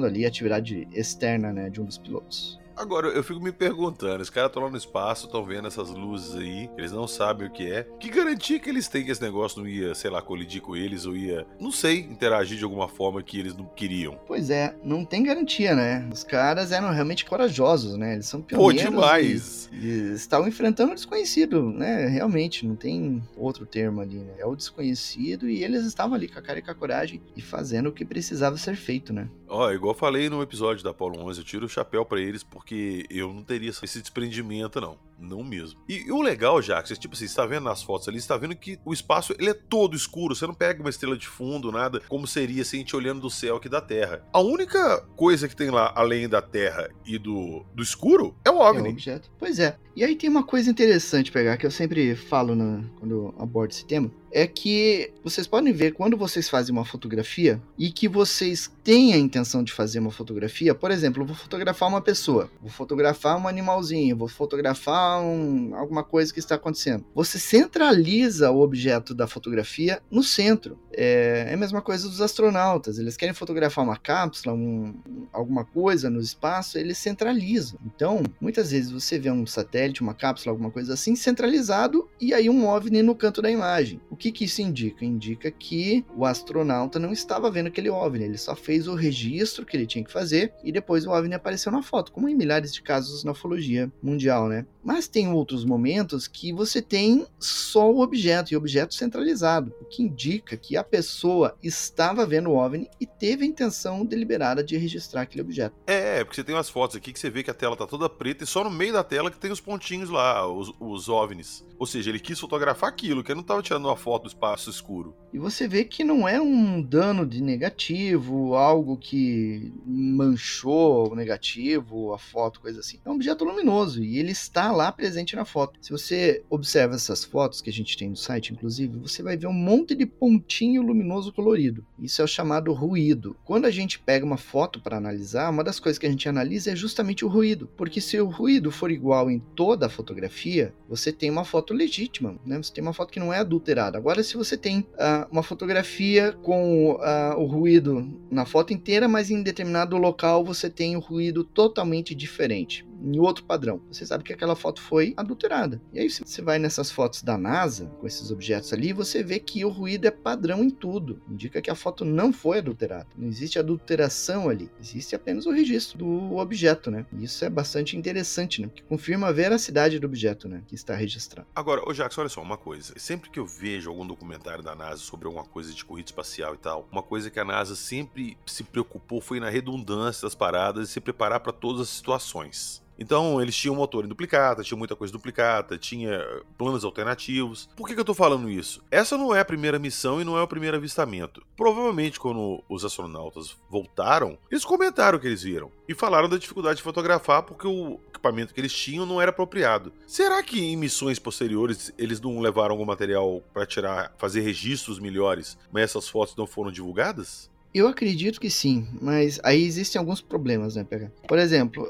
ali, 0.05 0.25
atividade 0.25 0.87
externa, 0.91 1.51
né, 1.53 1.69
de 1.69 1.81
um 1.81 1.85
dos 1.85 1.97
pilotos. 1.97 2.58
Agora, 2.79 3.09
eu 3.09 3.21
fico 3.21 3.41
me 3.41 3.51
perguntando, 3.51 4.23
os 4.23 4.29
caras 4.29 4.49
estão 4.49 4.63
lá 4.63 4.69
no 4.69 4.77
espaço, 4.77 5.25
estão 5.25 5.43
vendo 5.43 5.67
essas 5.67 5.89
luzes 5.89 6.33
aí, 6.33 6.69
eles 6.77 6.93
não 6.93 7.09
sabem 7.09 7.45
o 7.45 7.51
que 7.51 7.69
é. 7.69 7.83
Que 7.99 8.09
garantia 8.09 8.57
que 8.57 8.69
eles 8.69 8.87
têm 8.87 9.03
que 9.03 9.11
esse 9.11 9.21
negócio 9.21 9.59
não 9.59 9.67
ia, 9.67 9.93
sei 9.93 10.09
lá, 10.09 10.21
colidir 10.21 10.61
com 10.61 10.77
eles 10.77 11.05
ou 11.05 11.13
ia, 11.13 11.45
não 11.59 11.73
sei, 11.73 11.99
interagir 11.99 12.57
de 12.57 12.63
alguma 12.63 12.87
forma 12.87 13.21
que 13.21 13.37
eles 13.37 13.53
não 13.53 13.65
queriam? 13.65 14.17
Pois 14.25 14.49
é, 14.49 14.73
não 14.81 15.03
tem 15.03 15.23
garantia, 15.23 15.75
né? 15.75 16.07
Os 16.09 16.23
caras 16.23 16.71
eram 16.71 16.89
realmente 16.93 17.25
corajosos, 17.25 17.97
né? 17.97 18.13
Eles 18.13 18.27
são 18.27 18.41
pioneiros. 18.41 18.81
Pô, 18.81 18.89
demais! 18.89 19.69
E, 19.73 19.85
e 19.85 20.13
estavam 20.13 20.47
enfrentando 20.47 20.93
o 20.93 20.95
desconhecido, 20.95 21.61
né? 21.61 22.07
Realmente, 22.07 22.65
não 22.65 22.77
tem 22.77 23.21
outro 23.35 23.65
termo 23.65 23.99
ali, 23.99 24.19
né? 24.19 24.35
É 24.37 24.45
o 24.45 24.55
desconhecido 24.55 25.49
e 25.49 25.65
eles 25.65 25.83
estavam 25.83 26.15
ali 26.15 26.29
com 26.29 26.39
a 26.39 26.41
cara 26.41 26.59
e 26.59 26.61
com 26.61 26.71
a 26.71 26.75
coragem 26.75 27.21
e 27.35 27.41
fazendo 27.41 27.89
o 27.89 27.91
que 27.91 28.05
precisava 28.05 28.55
ser 28.55 28.77
feito, 28.77 29.11
né? 29.11 29.29
Ó, 29.49 29.69
igual 29.69 29.93
eu 29.93 29.99
falei 29.99 30.29
no 30.29 30.41
episódio 30.41 30.81
da 30.81 30.91
Apollo 30.91 31.19
11, 31.25 31.39
eu 31.39 31.45
tiro 31.45 31.65
o 31.65 31.69
chapéu 31.69 32.05
para 32.05 32.21
eles 32.21 32.41
porque 32.41 32.68
eu 33.09 33.33
não 33.33 33.43
teria 33.43 33.69
esse 33.69 34.01
desprendimento, 34.01 34.79
não. 34.79 34.97
Não 35.19 35.43
mesmo. 35.43 35.79
E, 35.87 36.07
e 36.07 36.11
o 36.11 36.21
legal, 36.21 36.61
Jax, 36.61 36.91
é 36.91 36.95
tipo 36.95 37.15
assim, 37.15 37.27
você 37.27 37.35
tá 37.35 37.45
vendo 37.45 37.63
nas 37.63 37.83
fotos 37.83 38.07
ali, 38.07 38.19
você 38.19 38.27
tá 38.27 38.37
vendo 38.37 38.55
que 38.55 38.79
o 38.85 38.93
espaço 38.93 39.33
ele 39.37 39.49
é 39.49 39.53
todo 39.53 39.95
escuro. 39.95 40.35
Você 40.35 40.47
não 40.47 40.53
pega 40.53 40.81
uma 40.81 40.89
estrela 40.89 41.17
de 41.17 41.27
fundo, 41.27 41.71
nada, 41.71 42.01
como 42.07 42.25
seria 42.27 42.63
se 42.63 42.75
a 42.75 42.79
gente 42.79 42.95
olhando 42.95 43.21
do 43.21 43.29
céu 43.29 43.57
aqui 43.57 43.69
da 43.69 43.81
Terra. 43.81 44.23
A 44.33 44.39
única 44.39 45.01
coisa 45.15 45.47
que 45.47 45.55
tem 45.55 45.69
lá, 45.69 45.91
além 45.95 46.27
da 46.27 46.41
Terra 46.41 46.89
e 47.05 47.17
do, 47.17 47.65
do 47.73 47.83
escuro, 47.83 48.35
é 48.45 48.49
o 48.49 48.57
OVNI. 48.57 48.79
É 48.79 48.89
o 48.89 48.93
objeto. 48.93 49.31
Pois 49.37 49.59
é. 49.59 49.77
E 49.95 50.03
aí 50.03 50.15
tem 50.15 50.29
uma 50.29 50.43
coisa 50.43 50.69
interessante 50.69 51.31
pegar, 51.31 51.57
que 51.57 51.65
eu 51.65 51.71
sempre 51.71 52.15
falo 52.15 52.55
na, 52.55 52.83
quando 52.99 53.11
eu 53.11 53.35
abordo 53.37 53.71
esse 53.71 53.85
tema 53.85 54.09
é 54.31 54.47
que 54.47 55.11
vocês 55.23 55.47
podem 55.47 55.73
ver 55.73 55.93
quando 55.93 56.15
vocês 56.15 56.49
fazem 56.49 56.73
uma 56.73 56.85
fotografia 56.85 57.61
e 57.77 57.91
que 57.91 58.07
vocês 58.07 58.71
têm 58.83 59.13
a 59.13 59.17
intenção 59.17 59.63
de 59.63 59.71
fazer 59.71 59.99
uma 59.99 60.11
fotografia, 60.11 60.75
por 60.75 60.91
exemplo, 60.91 61.23
eu 61.23 61.27
vou 61.27 61.35
fotografar 61.35 61.89
uma 61.89 62.01
pessoa, 62.01 62.49
vou 62.61 62.69
fotografar 62.69 63.37
um 63.37 63.47
animalzinho, 63.47 64.15
vou 64.15 64.27
fotografar 64.27 65.08
um, 65.17 65.73
alguma 65.75 66.03
coisa 66.03 66.33
que 66.33 66.39
está 66.39 66.55
acontecendo. 66.55 67.05
Você 67.15 67.39
centraliza 67.39 68.51
o 68.51 68.59
objeto 68.59 69.13
da 69.13 69.27
fotografia 69.27 70.01
no 70.11 70.21
centro. 70.21 70.77
É, 70.91 71.45
é 71.49 71.53
a 71.53 71.57
mesma 71.57 71.81
coisa 71.81 72.09
dos 72.09 72.19
astronautas, 72.19 72.99
eles 72.99 73.15
querem 73.15 73.33
fotografar 73.33 73.83
uma 73.83 73.95
cápsula, 73.95 74.53
um, 74.53 74.93
alguma 75.31 75.63
coisa 75.63 76.09
no 76.09 76.19
espaço, 76.19 76.77
eles 76.77 76.97
centralizam. 76.97 77.79
Então, 77.85 78.21
muitas 78.41 78.71
vezes 78.71 78.91
você 78.91 79.17
vê 79.17 79.31
um 79.31 79.45
satélite, 79.45 80.01
uma 80.01 80.13
cápsula, 80.13 80.51
alguma 80.51 80.71
coisa 80.71 80.93
assim, 80.93 81.15
centralizado 81.15 82.09
e 82.19 82.33
aí 82.33 82.49
um 82.49 82.67
OVNI 82.67 83.01
no 83.01 83.15
canto 83.15 83.41
da 83.41 83.49
imagem. 83.49 84.01
O 84.09 84.15
que, 84.15 84.31
que 84.31 84.45
isso 84.45 84.61
indica? 84.61 85.05
Indica 85.05 85.49
que 85.49 86.03
o 86.15 86.25
astronauta 86.25 86.99
não 86.99 87.13
estava 87.13 87.49
vendo 87.49 87.67
aquele 87.67 87.89
OVNI, 87.89 88.25
ele 88.25 88.37
só 88.37 88.55
fez 88.55 88.87
o 88.87 88.95
registro 88.95 89.65
que 89.65 89.77
ele 89.77 89.87
tinha 89.87 90.03
que 90.03 90.11
fazer 90.11 90.53
e 90.63 90.71
depois 90.71 91.05
o 91.05 91.11
OVNI 91.11 91.35
apareceu 91.35 91.71
na 91.71 91.81
foto, 91.81 92.11
como 92.11 92.27
em 92.27 92.35
milhares 92.35 92.73
de 92.73 92.81
casos 92.81 93.23
na 93.23 93.31
ufologia 93.31 93.91
mundial, 94.01 94.47
né? 94.47 94.65
Mas 94.83 94.98
tem 95.07 95.31
outros 95.31 95.63
momentos 95.63 96.27
que 96.27 96.51
você 96.51 96.81
tem 96.81 97.25
só 97.39 97.91
o 97.91 98.01
objeto 98.01 98.53
e 98.53 98.57
objeto 98.57 98.93
centralizado, 98.93 99.73
o 99.81 99.85
que 99.85 100.03
indica 100.03 100.57
que 100.57 100.75
a 100.75 100.83
pessoa 100.83 101.55
estava 101.61 102.25
vendo 102.25 102.49
o 102.49 102.55
OVNI 102.55 102.89
e 102.99 103.05
teve 103.05 103.43
a 103.43 103.47
intenção 103.47 104.05
deliberada 104.05 104.63
de 104.63 104.77
registrar 104.77 105.21
aquele 105.21 105.41
objeto. 105.41 105.75
É, 105.87 106.23
porque 106.23 106.35
você 106.35 106.43
tem 106.43 106.55
umas 106.55 106.69
fotos 106.69 106.95
aqui 106.95 107.13
que 107.13 107.19
você 107.19 107.29
vê 107.29 107.43
que 107.43 107.51
a 107.51 107.53
tela 107.53 107.75
tá 107.75 107.85
toda 107.85 108.09
preta 108.09 108.43
e 108.43 108.47
só 108.47 108.63
no 108.63 108.71
meio 108.71 108.93
da 108.93 109.03
tela 109.03 109.31
que 109.31 109.37
tem 109.37 109.51
os 109.51 109.61
pontinhos 109.61 110.09
lá, 110.09 110.47
os, 110.47 110.71
os 110.79 111.09
OVNIs. 111.09 111.65
Ou 111.77 111.85
seja, 111.85 112.09
ele 112.09 112.19
quis 112.19 112.39
fotografar 112.39 112.89
aquilo, 112.89 113.23
que 113.23 113.31
ele 113.31 113.37
não 113.37 113.41
estava 113.41 113.61
tirando 113.61 113.85
uma 113.85 113.95
foto 113.95 114.23
do 114.23 114.27
espaço 114.27 114.69
escuro. 114.69 115.15
E 115.31 115.37
você 115.37 115.67
vê 115.67 115.85
que 115.85 116.03
não 116.03 116.27
é 116.27 116.41
um 116.41 116.81
dano 116.81 117.25
de 117.25 117.41
negativo, 117.41 118.55
algo 118.55 118.97
que 118.97 119.71
manchou 119.85 121.11
o 121.11 121.15
negativo, 121.15 122.13
a 122.13 122.17
foto, 122.17 122.59
coisa 122.59 122.79
assim. 122.79 122.99
É 123.05 123.09
um 123.09 123.13
objeto 123.13 123.45
luminoso 123.45 124.03
e 124.03 124.17
ele 124.17 124.31
está 124.31 124.71
lá 124.71 124.88
presente 124.91 125.35
na 125.35 125.45
foto. 125.45 125.79
Se 125.81 125.91
você 125.91 126.43
observa 126.49 126.95
essas 126.95 127.23
fotos 127.23 127.61
que 127.61 127.69
a 127.69 127.73
gente 127.73 127.97
tem 127.97 128.09
no 128.09 128.15
site, 128.15 128.53
inclusive, 128.53 128.97
você 128.97 129.23
vai 129.23 129.37
ver 129.37 129.47
um 129.47 129.53
monte 129.53 129.95
de 129.95 130.05
pontinho 130.05 130.81
luminoso 130.81 131.31
colorido. 131.31 131.85
Isso 131.99 132.21
é 132.21 132.25
o 132.25 132.27
chamado 132.27 132.73
ruído. 132.73 133.35
Quando 133.43 133.65
a 133.65 133.71
gente 133.71 133.99
pega 133.99 134.25
uma 134.25 134.37
foto 134.37 134.81
para 134.81 134.97
analisar, 134.97 135.49
uma 135.49 135.63
das 135.63 135.79
coisas 135.79 135.97
que 135.97 136.05
a 136.05 136.09
gente 136.09 136.27
analisa 136.27 136.71
é 136.71 136.75
justamente 136.75 137.25
o 137.25 137.27
ruído, 137.27 137.69
porque 137.77 138.01
se 138.01 138.19
o 138.19 138.27
ruído 138.27 138.71
for 138.71 138.91
igual 138.91 139.29
em 139.29 139.39
toda 139.55 139.85
a 139.85 139.89
fotografia, 139.89 140.73
você 140.87 141.11
tem 141.11 141.29
uma 141.29 141.45
foto 141.45 141.73
legítima, 141.73 142.35
né? 142.45 142.57
Você 142.57 142.73
tem 142.73 142.81
uma 142.81 142.93
foto 142.93 143.11
que 143.11 143.19
não 143.19 143.33
é 143.33 143.39
adulterada. 143.39 143.97
Agora, 143.97 144.23
se 144.23 144.35
você 144.35 144.57
tem 144.57 144.79
uh, 144.79 145.27
uma 145.31 145.43
fotografia 145.43 146.33
com 146.43 146.93
uh, 146.93 147.37
o 147.37 147.45
ruído 147.45 148.19
na 148.29 148.45
foto 148.45 148.73
inteira, 148.73 149.07
mas 149.07 149.29
em 149.29 149.43
determinado 149.43 149.97
local 149.97 150.43
você 150.43 150.69
tem 150.69 150.95
o 150.95 150.99
ruído 150.99 151.43
totalmente 151.43 152.15
diferente 152.15 152.88
em 153.03 153.19
outro 153.19 153.43
padrão. 153.43 153.81
Você 153.91 154.05
sabe 154.05 154.23
que 154.23 154.33
aquela 154.33 154.55
foto 154.55 154.81
foi 154.81 155.13
adulterada. 155.17 155.81
E 155.93 155.99
aí, 155.99 156.09
se 156.09 156.21
você 156.25 156.41
vai 156.41 156.59
nessas 156.59 156.91
fotos 156.91 157.21
da 157.21 157.37
NASA, 157.37 157.85
com 157.99 158.07
esses 158.07 158.31
objetos 158.31 158.71
ali, 158.73 158.93
você 158.93 159.23
vê 159.23 159.39
que 159.39 159.63
o 159.63 159.69
ruído 159.69 160.05
é 160.05 160.11
padrão 160.11 160.63
em 160.63 160.69
tudo. 160.69 161.21
Indica 161.29 161.61
que 161.61 161.69
a 161.69 161.75
foto 161.75 162.03
não 162.03 162.31
foi 162.31 162.59
adulterada. 162.59 163.07
Não 163.17 163.27
existe 163.27 163.59
adulteração 163.59 164.49
ali. 164.49 164.69
Existe 164.79 165.15
apenas 165.15 165.45
o 165.45 165.51
registro 165.51 165.97
do 165.97 166.37
objeto, 166.37 166.91
né? 166.91 167.05
E 167.13 167.23
isso 167.23 167.43
é 167.43 167.49
bastante 167.49 167.97
interessante, 167.97 168.61
né? 168.61 168.67
Porque 168.67 168.83
confirma 168.83 169.27
a 169.27 169.31
veracidade 169.31 169.99
do 169.99 170.05
objeto, 170.05 170.47
né? 170.47 170.63
Que 170.67 170.75
está 170.75 170.95
registrado. 170.95 171.47
Agora, 171.55 171.81
ô 171.87 171.93
Jackson, 171.93 172.21
olha 172.21 172.29
só, 172.29 172.41
uma 172.41 172.57
coisa. 172.57 172.93
Sempre 172.97 173.29
que 173.29 173.39
eu 173.39 173.45
vejo 173.45 173.89
algum 173.89 174.05
documentário 174.05 174.63
da 174.63 174.75
NASA 174.75 175.01
sobre 175.01 175.27
alguma 175.27 175.45
coisa 175.45 175.73
de 175.73 175.85
corrida 175.85 176.09
espacial 176.09 176.53
e 176.53 176.57
tal, 176.57 176.87
uma 176.91 177.03
coisa 177.03 177.29
que 177.29 177.39
a 177.39 177.45
NASA 177.45 177.75
sempre 177.75 178.37
se 178.45 178.63
preocupou 178.63 179.21
foi 179.21 179.39
na 179.39 179.49
redundância 179.49 180.23
das 180.23 180.35
paradas 180.35 180.89
e 180.89 180.91
se 180.91 180.99
preparar 180.99 181.39
para 181.39 181.51
todas 181.51 181.81
as 181.81 181.89
situações. 181.89 182.81
Então, 182.99 183.41
eles 183.41 183.55
tinham 183.55 183.75
motor 183.75 184.03
em 184.03 184.09
duplicata, 184.09 184.61
tinha 184.61 184.77
muita 184.77 184.95
coisa 184.95 185.13
duplicata, 185.13 185.77
tinha 185.77 186.21
planos 186.57 186.83
alternativos. 186.83 187.69
Por 187.75 187.87
que, 187.87 187.93
que 187.93 187.99
eu 187.99 188.05
tô 188.05 188.13
falando 188.13 188.49
isso? 188.49 188.83
Essa 188.91 189.17
não 189.17 189.33
é 189.33 189.39
a 189.39 189.45
primeira 189.45 189.79
missão 189.79 190.19
e 190.19 190.25
não 190.25 190.37
é 190.37 190.41
o 190.41 190.47
primeiro 190.47 190.75
avistamento. 190.75 191.41
Provavelmente, 191.55 192.19
quando 192.19 192.61
os 192.67 192.83
astronautas 192.83 193.55
voltaram, 193.69 194.37
eles 194.51 194.65
comentaram 194.65 195.17
o 195.17 195.21
que 195.21 195.27
eles 195.27 195.41
viram 195.41 195.71
e 195.87 195.95
falaram 195.95 196.27
da 196.27 196.37
dificuldade 196.37 196.77
de 196.77 196.83
fotografar 196.83 197.43
porque 197.43 197.67
o 197.67 197.99
equipamento 198.09 198.53
que 198.53 198.59
eles 198.59 198.73
tinham 198.73 199.05
não 199.05 199.21
era 199.21 199.31
apropriado. 199.31 199.93
Será 200.05 200.43
que 200.43 200.59
em 200.59 200.75
missões 200.75 201.17
posteriores 201.17 201.93
eles 201.97 202.19
não 202.19 202.39
levaram 202.41 202.73
algum 202.73 202.85
material 202.85 203.41
para 203.53 203.65
tirar, 203.65 204.13
fazer 204.17 204.41
registros 204.41 204.99
melhores, 204.99 205.57
mas 205.71 205.83
essas 205.83 206.09
fotos 206.09 206.35
não 206.35 206.45
foram 206.45 206.71
divulgadas? 206.71 207.49
Eu 207.73 207.87
acredito 207.87 208.39
que 208.39 208.49
sim, 208.49 208.87
mas 208.99 209.39
aí 209.43 209.63
existem 209.63 209.99
alguns 209.99 210.21
problemas, 210.21 210.75
né, 210.75 210.83
PH? 210.83 211.11
Por 211.27 211.37
exemplo, 211.37 211.87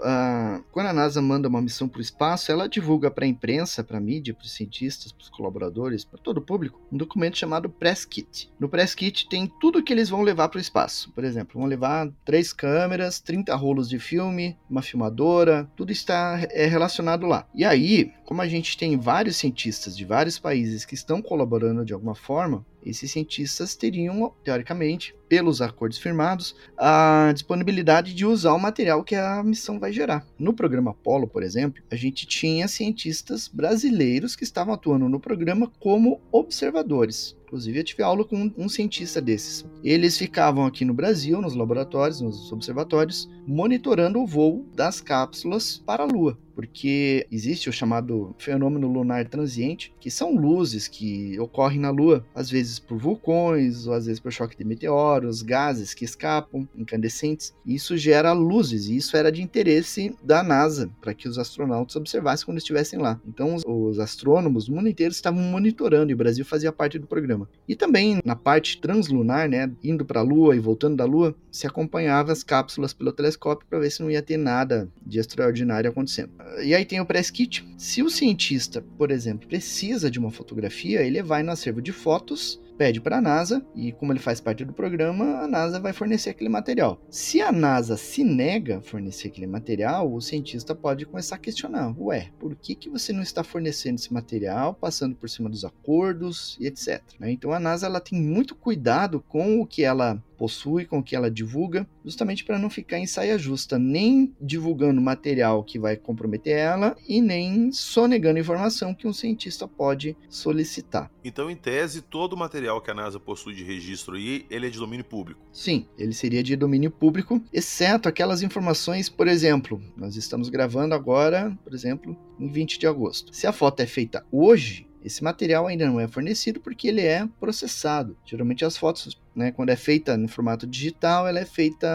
quando 0.72 0.88
a 0.88 0.94
NASA 0.94 1.22
manda 1.22 1.48
uma 1.48 1.62
missão 1.62 1.88
para 1.88 2.00
o 2.00 2.02
espaço, 2.02 2.52
ela 2.52 2.68
divulga 2.68 3.10
para 3.10 3.24
a 3.24 3.28
imprensa, 3.28 3.84
para 3.84 3.98
a 3.98 4.02
mídia, 4.02 4.34
para 4.34 4.44
os 4.44 4.52
cientistas, 4.52 5.12
para 5.13 5.24
os 5.24 5.30
colaboradores, 5.30 6.04
para 6.04 6.20
todo 6.20 6.39
o 6.39 6.42
público, 6.42 6.82
um 6.92 6.98
documento 6.98 7.38
chamado 7.38 7.70
Press 7.70 8.04
Kit. 8.04 8.52
No 8.60 8.68
Press 8.68 8.94
Kit 8.94 9.30
tem 9.30 9.48
tudo 9.60 9.82
que 9.82 9.94
eles 9.94 10.10
vão 10.10 10.22
levar 10.22 10.50
para 10.50 10.58
o 10.58 10.62
espaço. 10.62 11.12
Por 11.13 11.24
exemplo, 11.24 11.60
vão 11.60 11.68
levar 11.68 12.10
três 12.26 12.52
câmeras, 12.52 13.22
30 13.22 13.56
rolos 13.56 13.88
de 13.88 14.00
filme, 14.00 14.58
uma 14.70 14.82
filmadora, 14.82 15.70
tudo 15.78 15.92
está 15.92 16.39
é, 16.52 16.65
relacionado 16.65 17.26
lá. 17.26 17.48
E 17.56 17.63
aí, 17.63 18.12
como 18.30 18.44
a 18.44 18.48
gente 18.48 18.78
tem 18.78 18.96
vários 18.96 19.38
cientistas 19.38 19.98
de 19.98 20.06
vários 20.06 20.38
países 20.38 20.86
que 20.86 20.94
estão 20.94 21.20
colaborando 21.20 21.84
de 21.84 21.94
alguma 21.94 22.13
forma, 22.13 22.63
esses 22.86 23.12
cientistas 23.12 23.74
teriam, 23.76 24.32
teoricamente, 24.44 25.15
pelos 25.28 25.63
acordos 25.63 25.98
firmados, 25.98 26.56
a 26.78 27.32
disponibilidade 27.34 28.13
de 28.13 28.28
usar 28.28 28.54
o 28.54 28.60
material 28.60 29.04
que 29.04 29.15
a 29.15 29.42
missão 29.42 29.80
vai 29.80 29.92
gerar. 29.92 30.28
No 30.38 30.54
programa 30.54 30.92
Apollo, 30.92 31.28
por 31.28 31.42
exemplo, 31.42 31.82
a 31.89 31.96
gente 31.96 32.28
tinha 32.28 32.68
cientistas 32.68 33.48
brasileiros 33.48 34.36
que 34.36 34.44
estavam 34.44 34.76
atuando 34.76 35.10
no 35.10 35.20
programa 35.20 35.72
como 35.80 36.22
observadores. 36.32 37.36
Inclusive, 37.49 37.79
eu 37.79 37.83
tive 37.83 38.03
aula 38.03 38.23
com 38.23 38.51
um 38.55 38.69
cientista 38.69 39.19
desses. 39.19 39.65
Eles 39.83 40.15
ficavam 40.15 40.67
aqui 40.67 40.85
no 40.85 40.93
Brasil, 40.93 41.41
nos 41.41 41.55
laboratórios, 41.55 42.21
nos 42.21 42.51
observatórios, 42.51 43.27
monitorando 43.47 44.19
o 44.19 44.27
voo 44.27 44.67
das 44.75 45.01
cápsulas 45.01 45.81
para 45.83 46.03
a 46.03 46.05
Lua 46.05 46.38
porque 46.59 47.25
existe 47.31 47.69
o 47.69 47.71
chamado 47.71 48.35
fenômeno 48.38 48.85
lunar 48.85 49.25
transiente, 49.29 49.93
que 49.97 50.12
são 50.12 50.35
luzes 50.35 50.89
que 50.89 51.39
ocorrem 51.39 51.79
na 51.79 51.89
Lua, 51.89 52.25
às 52.35 52.49
vezes 52.49 52.77
por 52.77 52.97
vulcões, 52.97 53.88
ou 53.88 53.93
às 53.93 54.07
vezes 54.07 54.19
por 54.19 54.29
choque 54.29 54.57
de 54.57 54.65
meteoros, 54.65 55.41
gases 55.41 55.93
que 55.93 56.03
escapam, 56.03 56.67
incandescentes. 56.75 57.53
Isso 57.65 57.95
gera 57.95 58.33
luzes, 58.33 58.88
e 58.88 58.97
isso 58.97 59.15
era 59.15 59.31
de 59.31 59.41
interesse 59.41 60.13
da 60.21 60.43
NASA, 60.43 60.91
para 60.99 61.13
que 61.13 61.29
os 61.29 61.38
astronautas 61.39 61.95
observassem 61.95 62.45
quando 62.45 62.57
estivessem 62.57 62.99
lá. 62.99 63.21
Então, 63.25 63.55
os 63.65 63.97
astrônomos 63.97 64.65
do 64.65 64.75
mundo 64.75 64.89
inteiro 64.89 65.13
estavam 65.13 65.41
monitorando, 65.41 66.12
e 66.12 66.13
o 66.13 66.17
Brasil 66.17 66.43
fazia 66.43 66.73
parte 66.73 66.99
do 66.99 67.07
programa. 67.07 67.38
E 67.67 67.75
também 67.75 68.19
na 68.25 68.36
parte 68.36 68.80
translunar, 68.82 69.47
né, 69.47 69.71
indo 69.84 70.04
para 70.04 70.19
a 70.19 70.23
Lua 70.23 70.56
e 70.56 70.60
voltando 70.60 70.97
da 70.97 71.06
Lua, 71.06 71.36
se 71.52 71.67
acompanhava 71.67 72.32
as 72.32 72.43
cápsulas 72.43 72.93
pelo 72.93 73.12
telescópio 73.13 73.67
para 73.69 73.80
ver 73.80 73.91
se 73.91 74.02
não 74.02 74.10
ia 74.10 74.21
ter 74.21 74.38
nada 74.38 74.89
de 75.06 75.19
extraordinário 75.19 75.89
acontecendo. 75.89 76.32
E 76.63 76.73
aí 76.73 76.84
tem 76.86 76.99
o 76.99 77.06
press 77.06 77.30
kit. 77.30 77.65
Se 77.78 78.02
o 78.02 78.10
cientista, 78.10 78.84
por 78.97 79.12
exemplo, 79.12 79.47
precisa 79.47 80.10
de 80.10 80.19
uma 80.19 80.32
fotografia, 80.32 81.02
ele 81.02 81.21
vai 81.21 81.43
no 81.43 81.52
acervo 81.52 81.82
de 81.82 81.91
fotos 81.91 82.60
pede 82.80 83.02
para 83.02 83.18
a 83.18 83.22
NASA 83.22 83.62
e 83.76 83.92
como 83.92 84.13
ele 84.13 84.22
faz 84.22 84.39
parte 84.39 84.63
do 84.63 84.72
programa, 84.72 85.42
a 85.42 85.48
NASA 85.48 85.82
vai 85.82 85.92
fornecer 85.92 86.30
aquele 86.30 86.50
material. 86.50 86.98
Se 87.10 87.42
a 87.42 87.52
NASA 87.52 87.98
se 87.98 88.24
nega 88.24 88.78
a 88.78 88.82
fornecer 88.82 89.28
aquele 89.28 89.48
material, 89.48 90.10
o 90.10 90.22
cientista 90.22 90.74
pode 90.74 91.06
começar 91.06 91.36
a 91.36 91.39
questionar: 91.39 91.94
ué, 92.00 92.30
por 92.39 92.56
que, 92.56 92.74
que 92.74 92.89
você 92.89 93.12
não 93.12 93.22
está 93.22 93.44
fornecendo 93.44 93.96
esse 93.96 94.13
material, 94.13 94.74
passando 94.74 95.13
por 95.13 95.30
cima 95.30 95.50
dos 95.50 95.65
acordos 95.65 96.56
e 96.58 96.68
etc. 96.68 97.04
Né? 97.20 97.32
Então 97.32 97.52
a 97.52 97.60
NASA 97.60 97.86
ela 97.86 98.00
tem 98.00 98.18
muito 98.18 98.56
cuidado 98.56 99.20
com 99.28 99.60
o 99.60 99.68
que 99.68 99.84
ela 99.84 100.24
possui, 100.39 100.86
com 100.86 100.99
o 100.99 101.04
que 101.04 101.17
ela 101.17 101.30
divulga, 101.30 101.86
justamente 102.06 102.45
para 102.45 102.58
não 102.58 102.69
ficar 102.69 102.97
em 102.97 103.06
saia 103.06 103.38
justa, 103.38 103.78
nem 103.78 104.34
divulgando 104.39 105.02
material 105.02 105.62
que 105.65 105.78
vai 105.78 105.97
comprometer 105.97 106.58
ela 106.58 106.95
e 107.06 107.19
nem 107.19 107.73
sonegando 107.73 108.39
informação 108.39 108.95
que 108.95 109.06
um 109.06 109.12
cientista 109.12 109.67
pode 109.67 110.15
solicitar. 110.30 111.12
Então, 111.25 111.52
em 111.52 111.56
tese, 111.58 112.02
todo 112.02 112.34
o 112.34 112.38
material 112.38 112.82
que 112.82 112.89
a 112.89 112.93
NASA 112.93 113.19
possui 113.19 113.54
de 113.54 113.63
registro 113.63 114.15
aí, 114.15 114.45
ele 114.49 114.67
é 114.67 114.69
de 114.69 114.80
domínio 114.80 115.04
público? 115.04 115.41
Sim, 115.52 115.86
ele 115.97 116.13
seria 116.13 116.41
de 116.41 116.56
domínio 116.56 116.89
público, 116.89 117.43
exceto 117.52 118.08
aquelas 118.08 118.41
informações, 118.41 119.10
por 119.10 119.28
exemplo, 119.28 119.82
nós 119.97 120.15
estamos 120.15 120.47
gravando 120.47 120.95
agora, 120.95 121.56
por 121.65 121.73
exemplo, 121.73 122.15
em 122.39 122.47
20 122.47 122.80
de 122.80 122.88
agosto. 122.88 123.34
Se 123.36 123.45
a 123.45 123.52
foto 123.52 123.82
é 123.82 123.86
feita 123.86 124.25
hoje, 124.32 124.89
esse 125.04 125.23
material 125.23 125.67
ainda 125.67 125.86
não 125.86 125.99
é 125.99 126.08
fornecido 126.08 126.60
porque 126.60 126.88
ele 126.88 127.02
é 127.02 127.28
processado. 127.39 128.17
Geralmente 128.25 128.65
as 128.65 128.78
fotos 128.78 129.17
né? 129.36 129.52
Quando 129.52 129.70
é 129.70 129.76
feita 129.76 130.18
no 130.18 130.28
formato 130.28 130.65
digital, 130.68 131.28
ela 131.28 131.39
é 131.39 131.46
feita 131.46 131.88